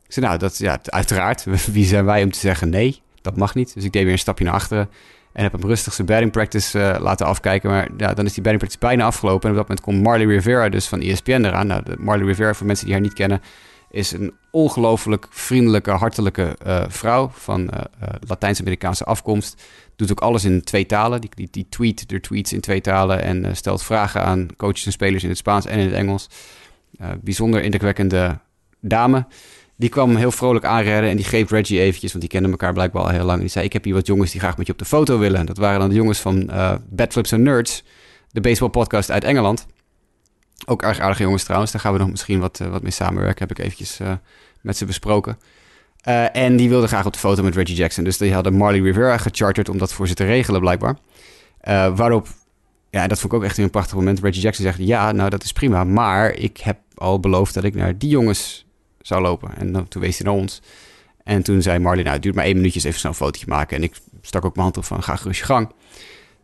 [0.07, 1.43] Ik nou, dat, ja, uiteraard.
[1.71, 3.73] Wie zijn wij om te zeggen nee, dat mag niet.
[3.73, 4.89] Dus ik deed weer een stapje naar achteren.
[5.35, 7.69] En heb hem rustig zijn batting practice uh, laten afkijken.
[7.69, 9.43] Maar ja, dan is die batting practice bijna afgelopen.
[9.43, 11.67] En op dat moment komt Marley Rivera dus van ESPN eraan.
[11.67, 13.41] Nou, Marley Rivera, voor mensen die haar niet kennen...
[13.89, 17.29] is een ongelooflijk vriendelijke, hartelijke uh, vrouw...
[17.33, 17.79] van uh,
[18.27, 19.63] Latijns-Amerikaanse afkomst.
[19.95, 21.21] Doet ook alles in twee talen.
[21.21, 23.21] Die, die, die tweet de tweets in twee talen...
[23.21, 26.29] en stelt vragen aan coaches en spelers in het Spaans en in het Engels.
[27.21, 28.39] bijzonder indrukwekkende
[28.79, 29.25] dame...
[29.77, 33.03] Die kwam heel vrolijk aanredden en die greep Reggie eventjes, want die kenden elkaar blijkbaar
[33.03, 33.39] al heel lang.
[33.39, 35.39] Die zei, ik heb hier wat jongens die graag met je op de foto willen.
[35.39, 37.83] En dat waren dan de jongens van uh, Bad Flips and Nerds,
[38.31, 39.65] de baseball podcast uit Engeland.
[40.65, 43.47] Ook erg aardige jongens trouwens, daar gaan we nog misschien wat, uh, wat mee samenwerken,
[43.47, 44.11] heb ik eventjes uh,
[44.61, 45.37] met ze besproken.
[46.31, 48.03] En die wilden graag op de foto met Reggie Jackson.
[48.03, 50.97] Dus die hadden Marley Rivera gecharterd om dat voor ze te regelen blijkbaar.
[51.95, 52.27] waarop,
[52.89, 54.19] ja, dat vond ik ook echt een prachtig moment.
[54.19, 57.75] Reggie Jackson zegt, ja, nou dat is prima, maar ik heb al beloofd dat ik
[57.75, 58.64] naar die jongens
[59.05, 59.57] zou lopen.
[59.57, 60.61] En dan, toen wees hij naar ons.
[61.23, 63.77] En toen zei Marley, nou, het duurt maar één minuutje, even zo'n fotootje maken.
[63.77, 65.71] En ik stak ook mijn hand op van, ga gerust je gang.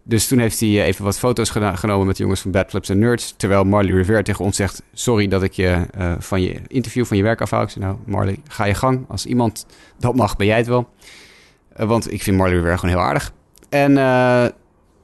[0.04, 2.90] Dus toen heeft hij eh, even wat foto's genomen met de jongens van Bad Flips
[2.90, 3.34] en Nerds.
[3.38, 7.18] Terwijl Marley Rivera tegen ons zegt, sorry dat ik je uh, van je interview, van
[7.18, 7.64] je werk afhoud.
[7.64, 9.06] Ik zei, nou, Marley, ga je gang.
[9.08, 9.66] Als iemand
[10.00, 10.90] dat mag, ben jij het wel.
[11.80, 13.34] Uh, want ik vind Marley Rivera gewoon heel aardig.
[13.70, 13.94] En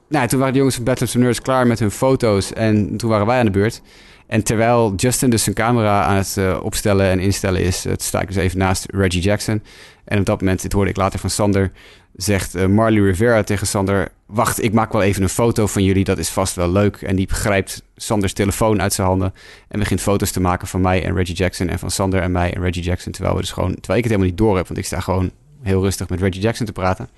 [0.08, 2.52] nou, toen waren de jongens van Bad Flips en Nerds klaar met hun foto's.
[2.52, 3.82] En toen waren wij aan de beurt.
[4.28, 8.20] En terwijl Justin dus zijn camera aan het uh, opstellen en instellen is, uh, sta
[8.20, 9.62] ik dus even naast Reggie Jackson.
[10.04, 11.72] En op dat moment, dit hoorde ik later van Sander,
[12.16, 14.08] zegt uh, Marley Rivera tegen Sander...
[14.26, 16.96] Wacht, ik maak wel even een foto van jullie, dat is vast wel leuk.
[16.96, 19.34] En die grijpt Sanders telefoon uit zijn handen
[19.68, 21.68] en begint foto's te maken van mij en Reggie Jackson...
[21.68, 24.12] en van Sander en mij en Reggie Jackson, terwijl, we dus gewoon, terwijl ik het
[24.12, 24.66] helemaal niet door heb.
[24.66, 25.30] Want ik sta gewoon
[25.62, 27.08] heel rustig met Reggie Jackson te praten.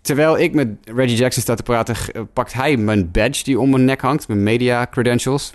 [0.00, 1.96] Terwijl ik met Reggie Jackson sta te praten,
[2.32, 5.54] pakt hij mijn badge die om mijn nek hangt, mijn media credentials...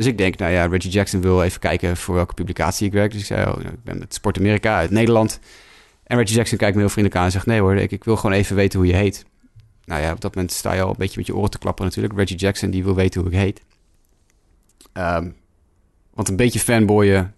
[0.00, 3.10] Dus ik denk, nou ja, Reggie Jackson wil even kijken voor welke publicatie ik werk.
[3.10, 5.40] Dus ik zei, oh, ik ben met Sport Amerika uit Nederland.
[6.04, 8.36] En Reggie Jackson kijkt me heel vriendelijk aan en zegt, nee hoor, ik, wil gewoon
[8.36, 9.24] even weten hoe je heet.
[9.84, 11.84] Nou ja, op dat moment sta je al een beetje met je oren te klappen
[11.84, 12.14] natuurlijk.
[12.16, 13.60] Reggie Jackson, die wil weten hoe ik heet.
[14.92, 15.36] Um,
[16.14, 17.34] want een beetje fanboyen,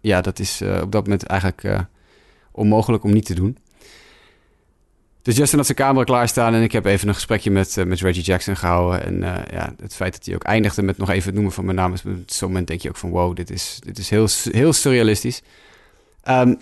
[0.00, 1.80] ja, dat is uh, op dat moment eigenlijk uh,
[2.52, 3.58] onmogelijk om niet te doen.
[5.22, 8.00] Dus Justin had zijn camera klaarstaan en ik heb even een gesprekje met, uh, met
[8.00, 9.04] Reggie Jackson gehouden.
[9.04, 11.64] En uh, ja, het feit dat hij ook eindigde met nog even het noemen van
[11.64, 14.10] mijn naam, is op zo'n moment denk je ook van wow, dit is, dit is
[14.10, 15.42] heel, heel surrealistisch.
[16.28, 16.58] Um,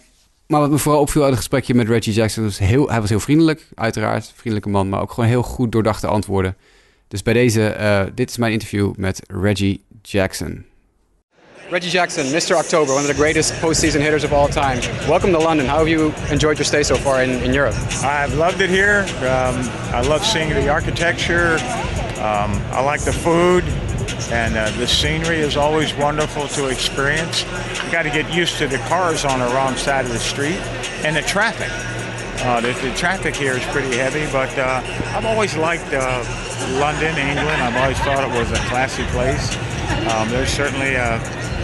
[0.46, 3.08] maar wat me vooral opviel uit het gesprekje met Reggie Jackson was heel, hij was
[3.08, 6.56] heel vriendelijk, uiteraard, vriendelijke man, maar ook gewoon heel goed doordachte antwoorden.
[7.08, 10.64] Dus bij deze, uh, dit is mijn interview met Reggie Jackson.
[11.70, 12.56] Reggie Jackson, Mr.
[12.56, 14.80] October, one of the greatest postseason hitters of all time.
[15.08, 15.66] Welcome to London.
[15.66, 17.76] How have you enjoyed your stay so far in, in Europe?
[18.02, 19.02] I've loved it here.
[19.18, 19.54] Um,
[19.94, 21.58] I love seeing the architecture.
[22.18, 23.62] Um, I like the food.
[24.32, 27.44] And uh, the scenery is always wonderful to experience.
[27.84, 30.58] You got to get used to the cars on the wrong side of the street
[31.04, 31.70] and the traffic.
[32.44, 34.82] Uh, the, the, traffic here is pretty heavy, but uh,
[35.14, 36.24] I've always liked uh,
[36.80, 37.62] London, England.
[37.62, 39.56] I've always thought it was a classy place.
[40.12, 41.20] Um, there's certainly a,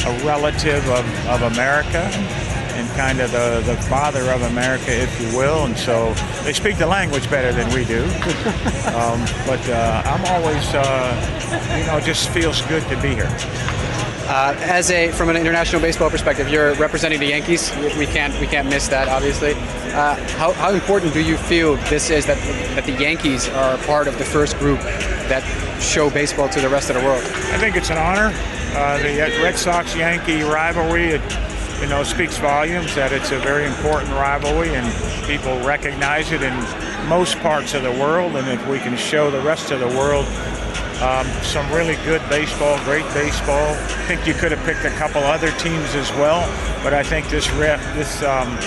[0.06, 2.08] a relative of, of America
[2.76, 5.64] and kind of the, the father of America, if you will.
[5.64, 6.14] And so
[6.44, 8.02] they speak the language better than we do.
[8.94, 13.30] um, but uh, I'm always, uh, you know, just feels good to be here.
[14.28, 17.72] Uh, as a from an international baseball perspective, you're representing the Yankees.
[17.96, 19.54] We can't we can't miss that, obviously.
[19.94, 22.36] Uh, how, how important do you feel this is that
[22.74, 24.80] that the Yankees are part of the first group
[25.30, 25.44] that
[25.80, 27.22] show baseball to the rest of the world?
[27.22, 28.34] I think it's an honor.
[28.76, 31.22] Uh, the Red Sox-Yankee rivalry, it,
[31.80, 34.84] you know, speaks volumes that it's a very important rivalry, and
[35.24, 36.52] people recognize it in
[37.08, 38.36] most parts of the world.
[38.36, 40.26] And if we can show the rest of the world
[41.00, 43.72] um, some really good baseball, great baseball.
[43.72, 46.44] I think you could have picked a couple other teams as well,
[46.84, 47.48] but I think this
[47.96, 48.58] this um,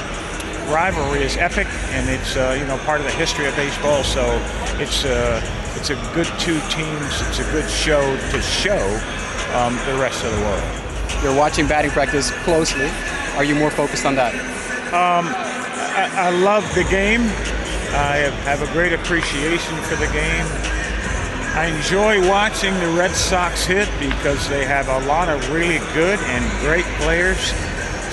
[0.74, 4.04] rivalry is epic, and it's uh, you know part of the history of baseball.
[4.04, 4.26] So
[4.82, 5.40] it's uh,
[5.76, 7.22] it's a good two teams.
[7.30, 8.82] It's a good show to show
[9.56, 10.64] um, the rest of the world.
[11.24, 12.90] You're watching batting practice closely.
[13.36, 14.34] Are you more focused on that?
[14.94, 17.22] Um, I, I love the game.
[17.92, 20.46] I have a great appreciation for the game.
[21.58, 26.20] I enjoy watching the Red Sox hit because they have a lot of really good
[26.20, 27.40] and great players.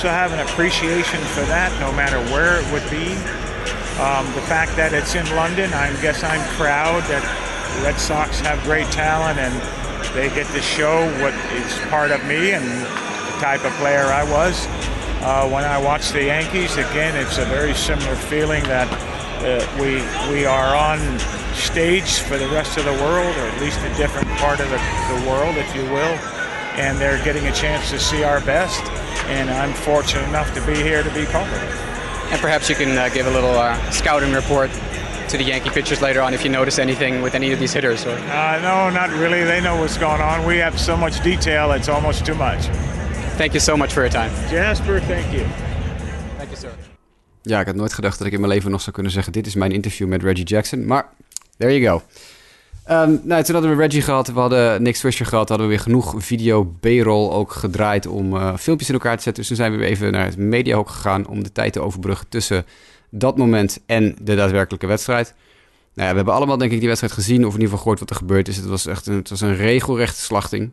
[0.01, 3.14] So I have an appreciation for that no matter where it would be.
[4.01, 7.22] Um, the fact that it's in London, I guess I'm proud that
[7.77, 9.55] the Red Sox have great talent and
[10.16, 14.24] they get to show what is part of me and the type of player I
[14.24, 14.66] was.
[15.20, 18.88] Uh, when I watch the Yankees, again, it's a very similar feeling that
[19.44, 20.00] uh, we
[20.33, 20.98] we are on
[21.55, 24.79] stage for the rest of the world, or at least a different part of the,
[24.79, 26.16] the world, if you will.
[26.81, 28.83] And they're getting a chance to see our best.
[29.29, 32.33] And I'm fortunate enough to be here to be part of it.
[32.33, 34.70] And perhaps you can uh, give a little uh, scouting report
[35.29, 38.07] to the Yankee pitchers later on if you notice anything with any of these hitters.
[38.07, 38.11] Or...
[38.11, 39.45] Uh, no, not really.
[39.45, 40.47] They know what's going on.
[40.47, 42.69] We have so much detail, it's almost too much.
[43.37, 44.31] Thank you so much for your time.
[44.51, 45.45] Jasper, thank you.
[46.37, 46.71] Thank you, sir.
[47.43, 49.33] Ja, ik had nooit gedacht dat ik in mijn leven nog zou kunnen zeggen...
[49.33, 50.87] dit is mijn interview met Reggie Jackson.
[50.87, 51.07] Maar
[51.57, 52.03] There you go.
[52.91, 55.83] Um, nou, toen hadden we Reggie gehad, we hadden Nick Swisher gehad, hadden we weer
[55.83, 59.43] genoeg video B-roll ook gedraaid om uh, filmpjes in elkaar te zetten.
[59.43, 62.29] Dus toen zijn we weer even naar het mediahok gegaan om de tijd te overbruggen
[62.29, 62.65] tussen
[63.18, 65.35] dat moment en de daadwerkelijke wedstrijd.
[65.94, 68.10] Nou we hebben allemaal denk ik die wedstrijd gezien of in ieder geval gehoord wat
[68.10, 68.56] er gebeurd is.
[68.56, 70.73] Het was echt een, het was een regelrechte slachting.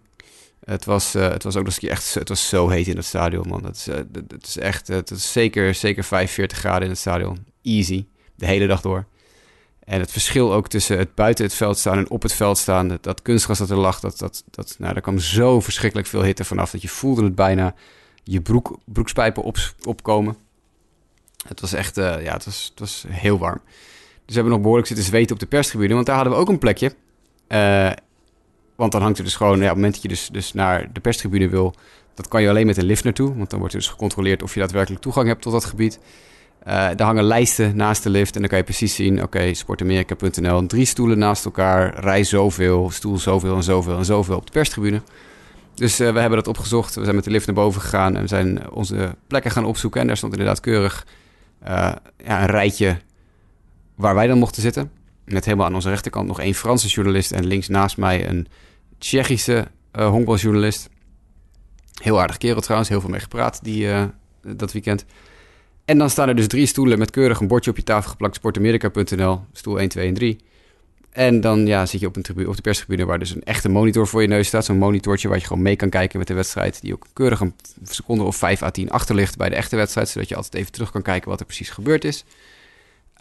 [0.65, 3.47] Het was, uh, het was ook nog echt het was zo heet in het stadion,
[3.47, 3.61] man.
[3.61, 7.45] Dat is, uh, dat is echt, het is zeker, zeker 45 graden in het stadion.
[7.61, 9.05] Easy, de hele dag door.
[9.83, 12.87] En het verschil ook tussen het buiten het veld staan en op het veld staan,
[12.87, 16.23] dat, dat kunstgras dat er lag, dat, dat, dat, nou, daar kwam zo verschrikkelijk veel
[16.23, 17.75] hitte vanaf dat je voelde het bijna
[18.23, 20.37] je broek, broekspijpen op, opkomen.
[21.47, 23.61] Het was echt, uh, ja, het was, het was heel warm.
[24.25, 26.49] Dus we hebben nog behoorlijk zitten zweten op de perstribune, want daar hadden we ook
[26.49, 26.93] een plekje.
[27.49, 27.91] Uh,
[28.75, 30.93] want dan hangt er dus gewoon, ja, op het moment dat je dus, dus naar
[30.93, 31.75] de perstribune wil,
[32.15, 33.35] dat kan je alleen met een lift naartoe.
[33.35, 35.99] Want dan wordt dus gecontroleerd of je daadwerkelijk toegang hebt tot dat gebied.
[36.67, 39.23] Uh, er hangen lijsten naast de lift en dan kan je precies zien...
[39.23, 41.99] oké, sportamerika.nl, drie stoelen naast elkaar...
[41.99, 45.01] rij zoveel, stoel zoveel en zoveel en zoveel op de perstribune.
[45.75, 46.95] Dus we hebben dat opgezocht.
[46.95, 50.01] We zijn met de lift naar boven gegaan en we zijn onze plekken gaan opzoeken.
[50.01, 51.05] En daar stond inderdaad keurig
[51.66, 52.01] ja,
[52.41, 52.97] een rijtje
[53.95, 54.91] waar wij dan mochten zitten.
[55.26, 58.47] Met helemaal aan onze rechterkant nog één Franse journalist en links naast mij een
[58.97, 60.89] Tsjechische uh, honkbaljournalist.
[62.01, 64.03] Heel aardig kerel trouwens, heel veel mee gepraat die, uh,
[64.41, 65.05] dat weekend.
[65.86, 68.36] En dan staan er dus drie stoelen met keurig een bordje op je tafel geplakt,
[68.36, 70.39] sportamerika.nl, stoel 1, 2 en 3.
[71.14, 73.70] En dan ja, zit je op, een tribune, op de perstribune waar dus een echte
[73.70, 74.66] monitor voor je neus staat.
[74.66, 76.82] Zo'n monitortje waar je gewoon mee kan kijken met de wedstrijd.
[76.82, 77.53] Die ook keurig een
[77.84, 80.09] seconde of 5 à 10 achter ligt bij de echte wedstrijd.
[80.09, 82.26] Zodat je altijd even terug kan kijken wat er precies gebeurd is.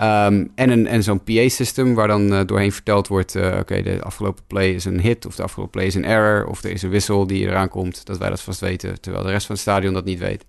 [0.00, 3.34] Um, en een, en zo'n PA-system waar dan uh, doorheen verteld wordt...
[3.34, 6.46] Uh, oké, de afgelopen play is een hit of de afgelopen play is een error...
[6.46, 9.00] of er is een wissel die eraan komt, dat wij dat vast weten...
[9.00, 10.44] terwijl de rest van het stadion dat niet weet.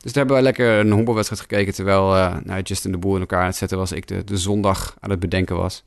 [0.00, 1.74] Dus daar hebben wij lekker een honkbalwedstrijd gekeken...
[1.74, 3.92] terwijl uh, nou, Justin de Boel in elkaar aan het zetten was...
[3.92, 5.84] ik de, de zondag aan het bedenken was.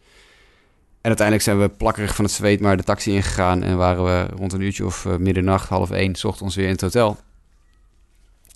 [1.04, 3.64] En uiteindelijk zijn we plakkerig van het zweet maar de taxi ingegaan...
[3.64, 6.16] en waren we rond een uurtje of middernacht, half één...
[6.16, 7.18] zocht ons weer in het hotel.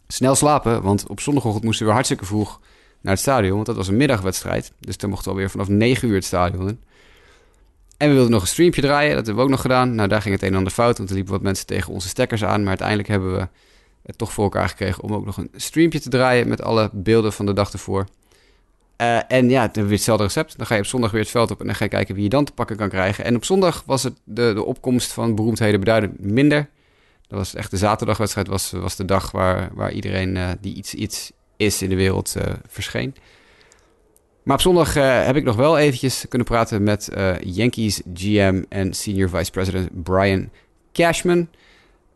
[0.08, 2.60] Snel slapen, want op zondagochtend moesten we hartstikke vroeg
[3.02, 3.54] naar het stadion.
[3.54, 4.72] Want dat was een middagwedstrijd.
[4.80, 6.80] Dus dan mochten we alweer vanaf 9 uur het stadion in.
[7.98, 9.16] En we wilden nog een streampje draaien.
[9.16, 9.96] Dat hebben we ook nog gedaan.
[9.96, 10.98] Nou, daar ging het een en ander fout.
[10.98, 12.60] Want er liepen wat mensen tegen onze stekkers aan.
[12.60, 13.48] Maar uiteindelijk hebben we
[14.02, 16.48] het toch voor elkaar gekregen om ook nog een streampje te draaien.
[16.48, 18.06] Met alle beelden van de dag ervoor.
[19.02, 20.58] Uh, en ja, dan weer hetzelfde recept.
[20.58, 22.24] Dan ga je op zondag weer het veld op en dan ga je kijken wie
[22.24, 23.26] je dan te pakken kan krijgen.
[23.26, 26.70] En op zondag was het de, de opkomst van beroemdheden beduidend minder.
[27.28, 30.94] Dat was echt de zaterdagwedstrijd, was, was de dag waar, waar iedereen uh, die iets,
[30.94, 33.16] iets, is in de wereld uh, verscheen.
[34.44, 37.10] Maar op zondag heb ik nog wel eventjes kunnen praten met
[37.44, 40.50] Yankees GM en Senior Vice President Brian
[40.94, 41.48] Cashman.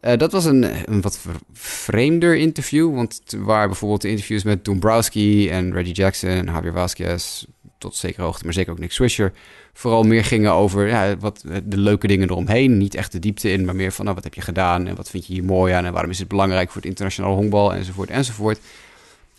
[0.02, 1.20] Dat was een, een wat
[1.54, 7.46] vreemder interview, want waar bijvoorbeeld de interviews met Dombrowski en Reggie Jackson en Javier Vasquez,
[7.78, 9.34] tot zekere hoogte, maar zeker ook Nick Swisher,
[9.74, 12.78] vooral meer gingen over ja, wat, de leuke dingen eromheen.
[12.78, 15.10] Niet echt de diepte in, maar meer van nou, wat heb je gedaan en wat
[15.10, 18.10] vind je hier mooi aan en waarom is het belangrijk voor het internationale honkbal enzovoort
[18.10, 18.60] enzovoort.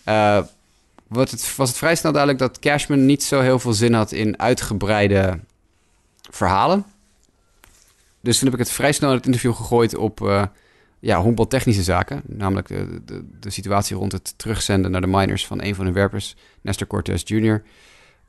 [0.09, 0.43] Uh,
[1.13, 4.39] het, was het vrij snel duidelijk dat Cashman niet zo heel veel zin had in
[4.39, 5.39] uitgebreide
[6.31, 6.85] verhalen.
[8.23, 10.45] Dus toen heb ik het vrij snel in het interview gegooid op uh,
[10.99, 12.23] ja, honkbaltechnische zaken.
[12.27, 16.37] Namelijk de, de, situatie rond het terugzenden naar de minors van een van hun werpers,
[16.61, 17.63] Nestor Cortez Jr.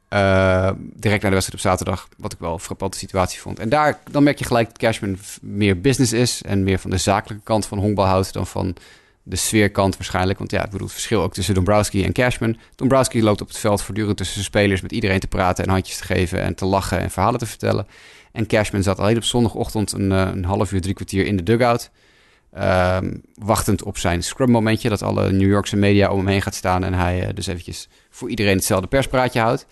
[0.10, 3.60] Uh, direct naar de wedstrijd op zaterdag, wat ik wel een frappante situatie vond.
[3.60, 6.98] En daar dan merk je gelijk dat Cashman meer business is en meer van de
[6.98, 8.76] zakelijke kant van honkbal houdt dan van
[9.24, 10.40] de sfeerkant waarschijnlijk.
[10.40, 12.58] Want ja, ik bedoel, het verschil ook tussen Dombrowski en Cashman.
[12.76, 15.98] Dombrowski loopt op het veld voortdurend tussen de spelers met iedereen te praten en handjes
[15.98, 17.88] te geven en te lachen en verhalen te vertellen.
[18.34, 21.44] En Cashman zat alleen op zondagochtend een, eh, een half uur, drie kwartier in de
[21.44, 21.92] dugout.
[22.58, 26.56] Um, wachtend op zijn scrum momentje, dat alle New Yorkse media om hem heen gaat
[26.56, 29.66] staan en hij uh, dus eventjes voor iedereen hetzelfde perspraatje houdt.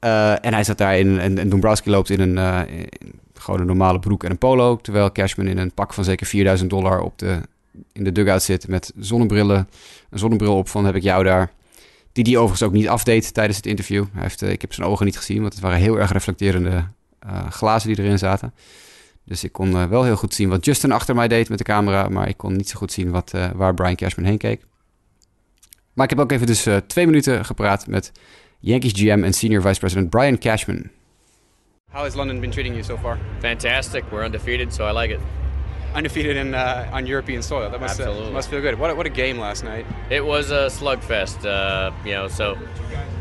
[0.00, 2.60] Uh, en hij zat daar in, en, en Dombrowski loopt in een, uh,
[3.34, 6.70] gewoon een normale broek en een polo, terwijl Cashman in een pak van zeker 4000
[6.70, 7.40] dollar op de
[7.92, 9.68] in de dugout zit met zonnebrillen.
[10.10, 11.50] Een zonnebril op van heb ik jou daar.
[12.12, 14.04] Die die overigens ook niet afdeed tijdens het interview.
[14.12, 16.84] Heeft, ik heb zijn ogen niet gezien, want het waren heel erg reflecterende
[17.50, 18.54] glazen die erin zaten.
[19.24, 21.64] Dus ik kon uh, wel heel goed zien wat Justin achter mij deed met de
[21.64, 22.08] camera.
[22.08, 24.66] Maar ik kon niet zo goed zien wat, waar Brian Cashman heen keek.
[25.92, 28.12] Maar ik heb ook even dus twee minuten gepraat met
[28.58, 30.90] Yankees GM en Senior Vice President Brian Cashman.
[31.92, 33.18] How has London been treating you so far?
[33.38, 34.04] Fantastic.
[34.10, 35.20] We're undefeated, so I like it.
[35.96, 37.70] undefeated in uh, on European soil.
[37.70, 38.78] That must uh, must feel good.
[38.78, 39.86] What, what a game last night.
[40.10, 41.44] It was a slugfest.
[41.44, 42.56] Uh, you know, so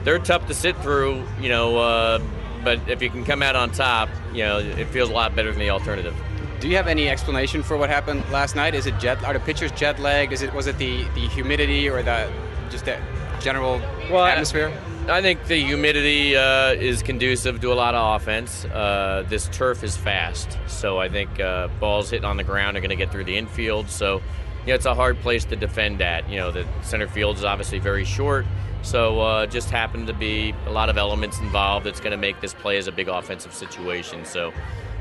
[0.03, 1.23] they're tough to sit through.
[1.41, 2.19] You know, uh,
[2.65, 5.51] but if you can come out on top, you know, it feels a lot better
[5.51, 6.13] than the alternative.
[6.59, 8.75] Do you have any explanation for what happened last night?
[8.75, 9.23] Is it jet?
[9.23, 10.33] Are the pitchers jet lagged?
[10.33, 12.29] Is it was it the the humidity or the
[12.69, 12.97] just the
[13.39, 14.73] general well, atmosphere?
[15.07, 18.65] I think the humidity uh, is conducive to a lot of offense.
[18.65, 22.79] Uh, this turf is fast, so I think uh, balls hitting on the ground are
[22.79, 23.87] going to get through the infield.
[23.91, 24.15] So,
[24.61, 26.27] you know, it's a hard place to defend at.
[26.27, 28.47] You know, the center field is obviously very short,
[28.85, 32.39] so uh, just happened to be a lot of elements involved that's going to make
[32.39, 34.23] this play as a big offensive situation.
[34.25, 34.53] So,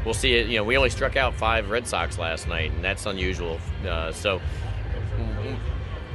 [0.04, 0.48] we'll see it.
[0.48, 3.60] You know, we only struck out five Red Sox last night, and that's unusual.
[3.86, 4.40] Uh, so,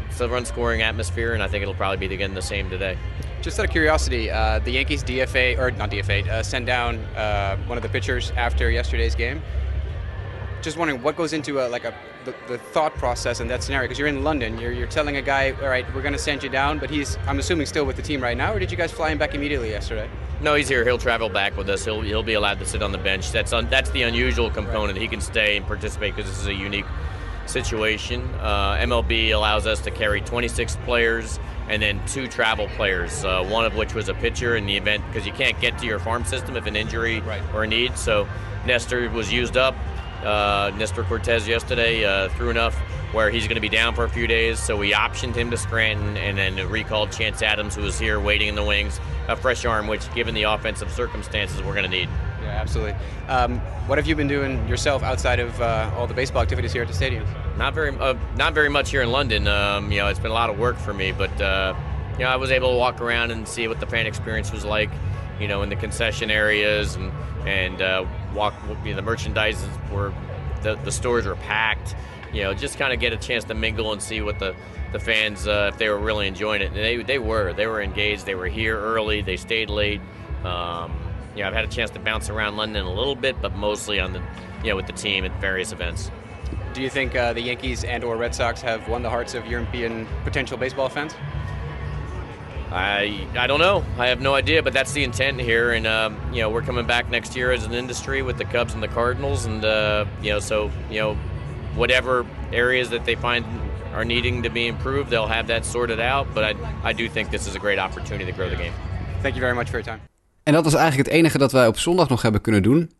[0.10, 2.98] it's a run scoring atmosphere, and I think it'll probably be again the same today.
[3.42, 7.56] Just out of curiosity, uh, the Yankees DFA or not DFA uh, send down uh,
[7.68, 9.42] one of the pitchers after yesterday's game.
[10.62, 11.94] Just wondering what goes into a, like a
[12.26, 14.60] the, the, thought process in that scenario because you're in London.
[14.60, 17.18] You're, you're telling a guy, all right, we're going to send you down, but he's
[17.28, 19.36] I'm assuming still with the team right now, or did you guys fly him back
[19.36, 20.10] immediately yesterday?
[20.42, 20.84] No, he's here.
[20.84, 21.86] He'll travel back with us.
[21.86, 23.32] He'll he'll be allowed to sit on the bench.
[23.32, 24.94] That's un, that's the unusual component.
[24.94, 25.02] Right.
[25.02, 26.86] He can stay and participate because this is a unique
[27.46, 28.22] situation.
[28.40, 33.66] Uh, MLB allows us to carry 26 players and then two travel players, uh, one
[33.66, 36.26] of which was a pitcher in the event because you can't get to your farm
[36.26, 37.42] system if an injury right.
[37.54, 37.98] or a need.
[37.98, 38.28] So
[38.66, 39.76] Nestor was used up.
[40.24, 42.76] Uh, Nestor Cortez yesterday uh, threw enough
[43.12, 44.60] where he's going to be down for a few days.
[44.60, 48.50] So we optioned him to Scranton and then recalled Chance Adams, who was here waiting
[48.50, 52.10] in the wings, a fresh arm, which, given the offensive circumstances, we're going to need.
[52.42, 52.96] Yeah, absolutely.
[53.28, 56.84] Um, what have you been doing yourself outside of uh, all the baseball activities here
[56.84, 57.26] at the stadium?
[57.58, 59.48] Not very, uh, not very much here in London.
[59.48, 61.76] Um, you know, it's been a lot of work for me, but uh,
[62.14, 64.64] you know, I was able to walk around and see what the fan experience was
[64.64, 64.90] like.
[65.40, 67.12] You know, in the concession areas and
[67.48, 68.54] and uh, walk.
[68.84, 70.14] You know, the merchandise were,
[70.62, 71.96] the the stores were packed.
[72.34, 74.56] You know, just kind of get a chance to mingle and see what the
[74.92, 76.68] the fans uh, if they were really enjoying it.
[76.68, 78.26] And they they were they were engaged.
[78.26, 79.22] They were here early.
[79.22, 80.02] They stayed late.
[80.44, 80.96] Um,
[81.36, 84.00] you know, I've had a chance to bounce around London a little bit, but mostly
[84.00, 84.22] on the
[84.64, 86.12] you know with the team at various events.
[86.74, 90.08] Do you think uh, the Yankees and/or Red Sox have won the hearts of European
[90.24, 91.14] potential baseball fans?
[92.72, 93.84] I I don't know.
[93.98, 96.86] I have no idea, but that's the intent here, and um, you know we're coming
[96.86, 100.32] back next year as an industry with the Cubs and the Cardinals, and uh, you
[100.32, 101.18] know so you know
[101.76, 103.46] whatever areas that they find
[103.94, 106.28] are needing to be improved, they'll have that sorted out.
[106.34, 106.56] But I
[106.90, 108.74] I do think this is a great opportunity to grow the game.
[109.22, 110.00] Thank you very much for your time.
[110.44, 112.92] En dat was eigenlijk het enige dat wij op zondag nog hebben kunnen doen.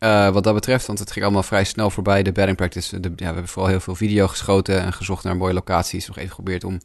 [0.00, 3.00] Uh, wat dat betreft, want het ging allemaal vrij snel voorbij, de batting practice.
[3.00, 6.06] De, ja, we hebben vooral heel veel video geschoten en gezocht naar mooie locaties.
[6.06, 6.80] Nog even geprobeerd om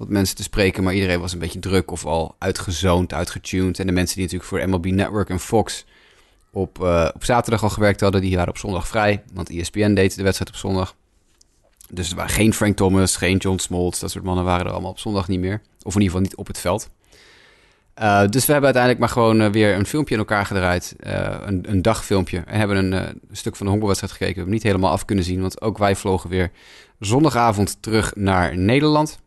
[0.00, 3.78] wat mensen te spreken, maar iedereen was een beetje druk of al uitgezoond, uitgetuned.
[3.78, 5.84] En de mensen die natuurlijk voor MLB Network en Fox
[6.50, 9.22] op, uh, op zaterdag al gewerkt hadden, die waren op zondag vrij.
[9.32, 10.94] Want ESPN deed de wedstrijd op zondag.
[11.90, 14.90] Dus er waren geen Frank Thomas, geen John Smoltz, dat soort mannen waren er allemaal
[14.90, 15.60] op zondag niet meer.
[15.82, 16.90] Of in ieder geval niet op het veld.
[17.98, 20.94] Uh, dus we hebben uiteindelijk maar gewoon uh, weer een filmpje in elkaar gedraaid.
[20.98, 22.42] Een, een dagfilmpje.
[22.46, 24.34] En hebben een, een stuk van de honkbalwedstrijd gekeken.
[24.34, 25.40] We hebben niet helemaal af kunnen zien.
[25.40, 26.50] Want ook wij vlogen weer
[26.98, 29.18] zondagavond terug naar Nederland.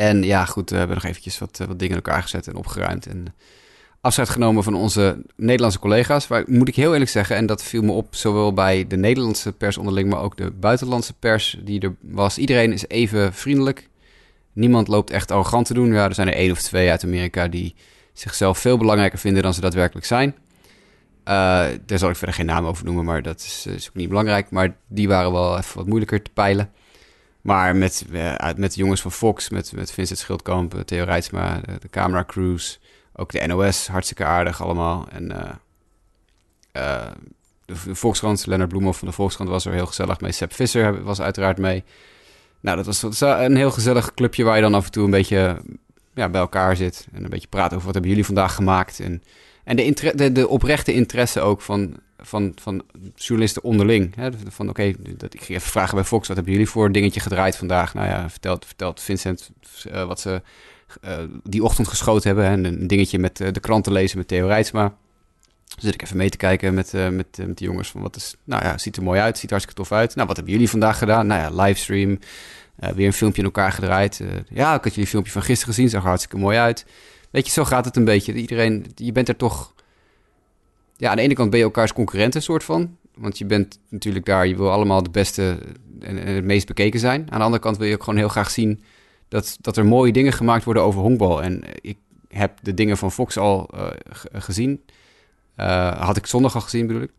[0.00, 3.06] En ja, goed, we hebben nog eventjes wat, wat dingen in elkaar gezet en opgeruimd.
[3.06, 3.34] En
[4.00, 6.26] afscheid genomen van onze Nederlandse collega's.
[6.26, 9.52] Waar moet ik heel eerlijk zeggen, en dat viel me op zowel bij de Nederlandse
[9.52, 12.38] pers onderling, maar ook de buitenlandse pers die er was.
[12.38, 13.88] Iedereen is even vriendelijk.
[14.52, 15.92] Niemand loopt echt arrogant te doen.
[15.92, 17.74] Ja, er zijn er één of twee uit Amerika die
[18.12, 20.28] zichzelf veel belangrijker vinden dan ze daadwerkelijk zijn.
[20.28, 24.08] Uh, daar zal ik verder geen naam over noemen, maar dat is, is, ook niet
[24.08, 24.50] belangrijk.
[24.50, 26.70] Maar die waren wel even wat moeilijker te peilen.
[27.42, 31.78] Maar met, uh, met de jongens van Fox, met, met Vincent Schildkamp, Theo Rijtsma, de,
[31.80, 32.80] de camera crews,
[33.12, 35.08] ook de NOS, hartstikke aardig allemaal.
[35.08, 35.28] En
[36.72, 37.14] de,
[37.76, 40.32] Volkskrant, Lennart Bloemhoff van de Volkskrant was er heel gezellig mee.
[40.32, 41.84] Sepp Visser was uiteraard mee.
[42.60, 45.60] Nou, dat was een heel gezellig clubje waar je dan af en toe een beetje
[46.14, 47.06] ja, bij elkaar zit.
[47.12, 49.00] En een beetje praat over wat hebben jullie vandaag gemaakt.
[49.00, 49.22] En,
[49.64, 52.82] en de, de oprechte interesse ook van, van, van
[53.14, 54.14] journalisten onderling.
[54.14, 54.30] Hè?
[54.48, 57.56] Van oké, okay, ik ging even vragen bij Fox, wat hebben jullie voor dingetje gedraaid
[57.56, 57.94] vandaag?
[57.94, 59.50] Nou ja, vertelt, vertelt Vincent
[59.92, 60.42] uh, wat ze
[61.04, 62.46] uh, die ochtend geschoten hebben.
[62.46, 64.94] En een dingetje met uh, de kranten lezen met Theo Rijtsma.
[65.78, 68.34] zit ik even mee te kijken met, met, met de jongens van wat is...
[68.44, 70.14] Nou ja, ziet er mooi uit, ziet hartstikke tof uit.
[70.14, 71.26] Nou, wat hebben jullie vandaag gedaan?
[71.26, 72.18] Nou ja, livestream,
[72.76, 74.22] weer een filmpje in elkaar gedraaid.
[74.48, 76.86] ja, ik had jullie filmpje van gisteren gezien, zag hartstikke mooi uit.
[77.30, 78.32] Weet je, zo gaat het een beetje.
[78.32, 79.74] Iedereen, je bent er toch...
[81.00, 82.96] Ja, aan de ene kant ben je elkaars concurrenten, soort van.
[83.14, 85.58] Want je bent natuurlijk daar, je wil allemaal de beste
[86.00, 87.20] en, het meest bekeken zijn.
[87.30, 88.82] Aan de andere kant wil je ook gewoon heel graag zien
[89.28, 91.42] dat, dat er mooie dingen gemaakt worden over honkbal.
[91.42, 91.96] En ik
[92.28, 93.86] heb de dingen van Fox al uh,
[94.32, 94.82] gezien.
[95.56, 97.10] Uh, had ik zondag al gezien, bedoel ik.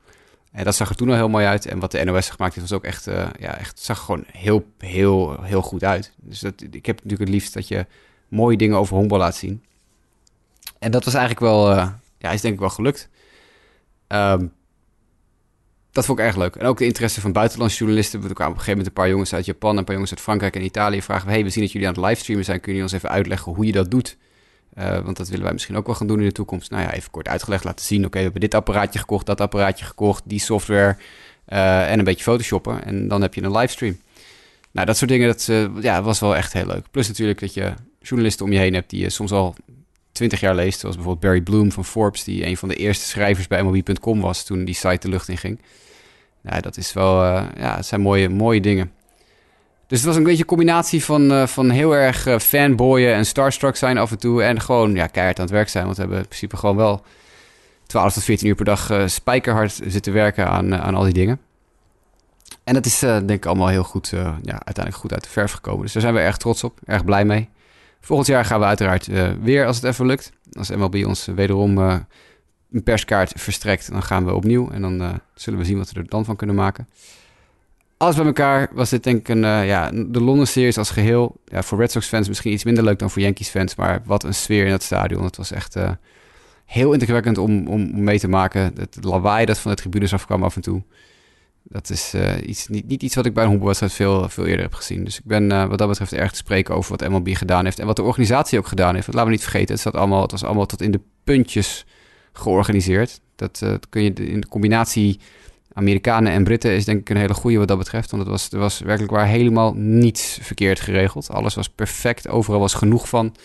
[0.52, 1.66] En dat zag er toen al heel mooi uit.
[1.66, 4.66] En wat de NOS gemaakt heeft, was ook echt, uh, ja, echt zag gewoon heel,
[4.78, 6.14] heel, heel goed uit.
[6.18, 7.86] Dus dat, ik heb natuurlijk het liefst dat je
[8.28, 9.64] mooie dingen over honkbal laat zien.
[10.80, 11.76] En dat was eigenlijk wel,
[12.18, 13.10] ja, is denk ik wel gelukt.
[14.14, 14.54] Um,
[15.92, 16.56] dat vond ik erg leuk.
[16.56, 18.24] En ook de interesse van buitenlandse journalisten.
[18.24, 20.22] Er kwamen op een gegeven moment een paar jongens uit Japan, een paar jongens uit
[20.22, 21.02] Frankrijk en Italië.
[21.02, 22.60] Vragen we, hey, we zien dat jullie aan het livestreamen zijn.
[22.60, 24.18] Kunnen jullie ons even uitleggen hoe je dat doet?
[24.78, 26.72] Uh, want dat willen wij misschien ook wel gaan doen in de toekomst.
[26.72, 28.06] Nou ja, even kort uitgelegd laten zien.
[28.06, 30.98] Oké, we hebben dit apparaatje gekocht, dat apparaatje gekocht, die software
[31.48, 32.84] uh, en een beetje photoshoppen.
[32.84, 33.98] En dan heb je een livestream.
[34.72, 36.86] Nou, dat soort dingen, dat uh, ja, was wel echt heel leuk.
[36.92, 39.56] Plus natuurlijk dat je journalisten om je heen hebt die je soms al
[40.12, 40.80] twintig jaar leest.
[40.80, 44.44] Zoals bijvoorbeeld Barry Bloom van Forbes, die een van de eerste schrijvers bij MLB.com was
[44.44, 45.60] toen die site de lucht in ging.
[46.42, 48.92] Nou, dat is wel, uh, ja, zijn mooie, mooie dingen.
[49.88, 53.26] Dus het was een beetje een combinatie van, uh, van heel erg uh, fanboyen en
[53.26, 54.44] starstruck zijn af en toe.
[54.44, 55.84] En gewoon ja, keihard aan het werk zijn.
[55.84, 57.06] Want we hebben in principe gewoon wel
[57.86, 61.40] 12 tot 14 uur per dag spijkerhard zitten werken aan, aan al die dingen.
[62.64, 65.82] En dat is denk ik allemaal heel goed, ja, uiteindelijk goed uit de verf gekomen.
[65.82, 67.50] Dus daar zijn we erg trots op, erg blij mee.
[68.02, 69.08] Volgend jaar gaan we uiteraard
[69.42, 70.32] weer, als het even lukt.
[70.52, 74.70] Als MLB ons wederom een perskaart verstrekt, dan gaan we opnieuw.
[74.70, 76.88] En dan zullen we zien wat we er dan van kunnen maken.
[77.98, 81.36] Alles bij elkaar was dit denk ik ja, de London Series als geheel.
[81.46, 83.76] Ja, voor Red Sox fans misschien iets minder leuk dan voor Yankees fans.
[83.76, 85.24] Maar wat een sfeer in het stadion.
[85.24, 85.76] Het was echt
[86.66, 88.74] heel indrukwekkend om, om mee te maken.
[88.78, 90.82] Het lawaai dat van de tribunes afkwam af en toe.
[91.64, 92.14] Dat is
[92.46, 95.04] iets, niet, niet iets wat ik bij een honkbalwedstrijd veel, veel eerder heb gezien.
[95.04, 97.80] Dus ik ben wat dat betreft erg te spreken over wat MLB gedaan heeft.
[97.80, 99.06] En wat de organisatie ook gedaan heeft.
[99.06, 101.86] Want laten we niet vergeten, het, allemaal, het was allemaal tot in de puntjes
[102.34, 103.20] georganiseerd.
[103.36, 105.20] Dat, dat kun je in de combinatie
[105.74, 108.12] Amerikanen en Britten is denk ik een hele goede wat dat betreft.
[108.12, 111.30] Want het was, er was werkelijk waar helemaal niets verkeerd geregeld.
[111.30, 113.36] Alles was perfect, overal was genoeg van.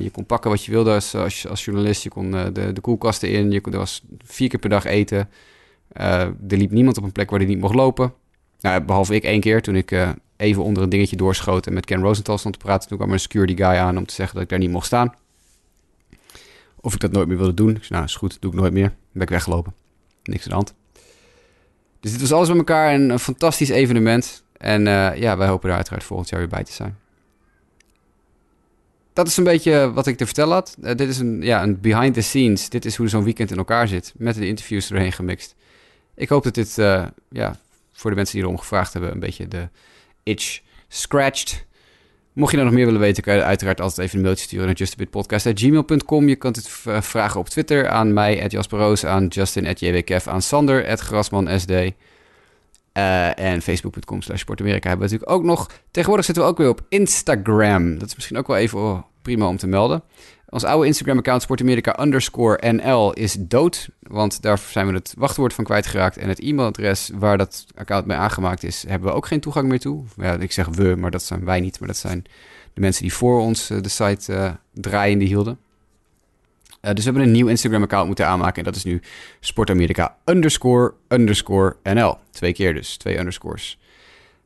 [0.00, 2.02] Je kon pakken wat je wilde als, als, journalist.
[2.02, 3.50] Je kon de, de koelkasten in.
[3.50, 5.28] Je kon, er was vier keer per dag eten.
[6.00, 8.12] Uh, er liep niemand op een plek waar hij niet mocht lopen.
[8.60, 11.66] Nou, behalve ik één keer toen ik even onder een dingetje doorschoot...
[11.66, 12.88] en met Ken Rosenthal stond te praten.
[12.88, 14.86] Toen kwam er een security guy aan om te zeggen dat ik daar niet mocht
[14.86, 15.14] staan.
[16.80, 17.76] Of ik dat nooit meer wilde doen.
[17.76, 18.88] Ik nou, is goed, doe ik nooit meer.
[18.88, 19.74] Dan ben ik weggelopen.
[20.22, 20.74] Niks aan de hand.
[22.00, 24.44] Dus dit was alles bij elkaar een, een fantastisch evenement.
[24.56, 26.98] En uh, ja, wij hopen er uiteraard volgend jaar weer bij te zijn.
[29.12, 30.76] Dat is een beetje wat ik te vertellen had.
[30.78, 32.68] Dit is een, ja, een behind the scenes.
[32.68, 34.12] Dit is hoe zo'n weekend in elkaar zit.
[34.16, 35.54] Met de interviews erheen gemixt.
[36.16, 37.58] Ik hoop dat dit uh, ja,
[37.92, 39.12] voor de mensen die erom gevraagd hebben...
[39.12, 39.68] een beetje de
[40.22, 41.64] itch scratched.
[42.32, 44.66] Mocht je nou nog meer willen weten, kan je uiteraard altijd even een mailtje sturen
[44.66, 46.28] naar justabitpodcast.gmail.com.
[46.28, 46.68] Je kunt het
[47.04, 51.70] vragen op Twitter aan mij, Jasper aan Justin, JWKF, aan Sander, at Grasman SD.
[51.70, 55.70] Uh, en facebook.com slash sportamerika hebben we natuurlijk ook nog.
[55.90, 57.98] Tegenwoordig zitten we ook weer op Instagram.
[57.98, 60.02] Dat is misschien ook wel even oh, prima om te melden.
[60.56, 63.88] Ons oude Instagram-account Sportamerika underscore NL is dood.
[64.00, 66.16] Want daar zijn we het wachtwoord van kwijtgeraakt.
[66.16, 69.80] En het e-mailadres waar dat account mee aangemaakt is, hebben we ook geen toegang meer
[69.80, 70.04] toe.
[70.16, 71.78] Ja, ik zeg we, maar dat zijn wij niet.
[71.78, 72.24] Maar dat zijn
[72.74, 75.58] de mensen die voor ons uh, de site uh, draaiende hielden.
[76.82, 78.56] Uh, dus we hebben een nieuw Instagram-account moeten aanmaken.
[78.56, 79.00] En dat is nu
[79.40, 82.18] Sportamerika underscore underscore NL.
[82.30, 83.78] Twee keer dus, twee underscores.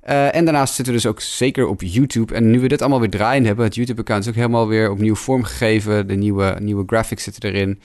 [0.09, 2.35] Uh, en daarnaast zitten we dus ook zeker op YouTube.
[2.35, 5.15] En nu we dit allemaal weer draaien hebben, het YouTube-account is ook helemaal weer opnieuw
[5.15, 6.07] vormgegeven.
[6.07, 7.81] De nieuwe, nieuwe graphics zitten erin.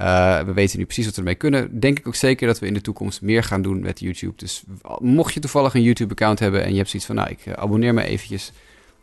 [0.00, 1.80] Uh, we weten nu precies wat we ermee kunnen.
[1.80, 4.32] Denk ik ook zeker dat we in de toekomst meer gaan doen met YouTube.
[4.36, 4.62] Dus
[4.98, 8.04] mocht je toevallig een YouTube-account hebben en je hebt zoiets van, nou, ik abonneer me
[8.04, 8.52] eventjes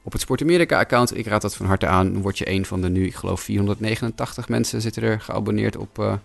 [0.04, 1.18] op het Sport Amerika-account.
[1.18, 2.14] Ik raad dat van harte aan.
[2.14, 6.20] Dan word je een van de nu, ik geloof 489 mensen zitten er geabonneerd op,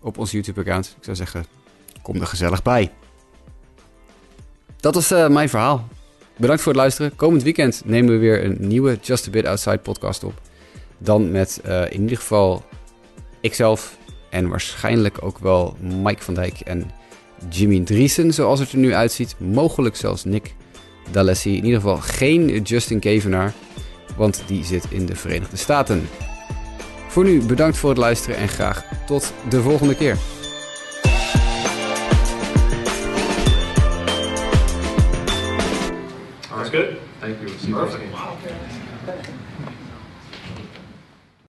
[0.00, 0.94] op ons YouTube-account.
[0.98, 1.44] Ik zou zeggen,
[2.02, 2.90] kom er gezellig bij.
[4.84, 5.88] Dat was uh, mijn verhaal.
[6.36, 7.16] Bedankt voor het luisteren.
[7.16, 10.40] Komend weekend nemen we weer een nieuwe Just a Bit Outside podcast op.
[10.98, 12.64] Dan met uh, in ieder geval
[13.40, 13.96] ikzelf
[14.30, 16.90] en waarschijnlijk ook wel Mike van Dijk en
[17.48, 19.34] Jimmy Driesen, zoals het er nu uitziet.
[19.38, 20.54] Mogelijk zelfs Nick
[21.10, 21.56] D'Alessi.
[21.56, 23.52] In ieder geval geen Justin Kevenaar,
[24.16, 26.08] want die zit in de Verenigde Staten.
[27.08, 30.16] Voor nu bedankt voor het luisteren en graag tot de volgende keer.
[36.74, 37.00] Good.
[37.20, 37.72] Thank you.
[37.72, 38.12] Perfect.
[38.12, 38.33] Wow.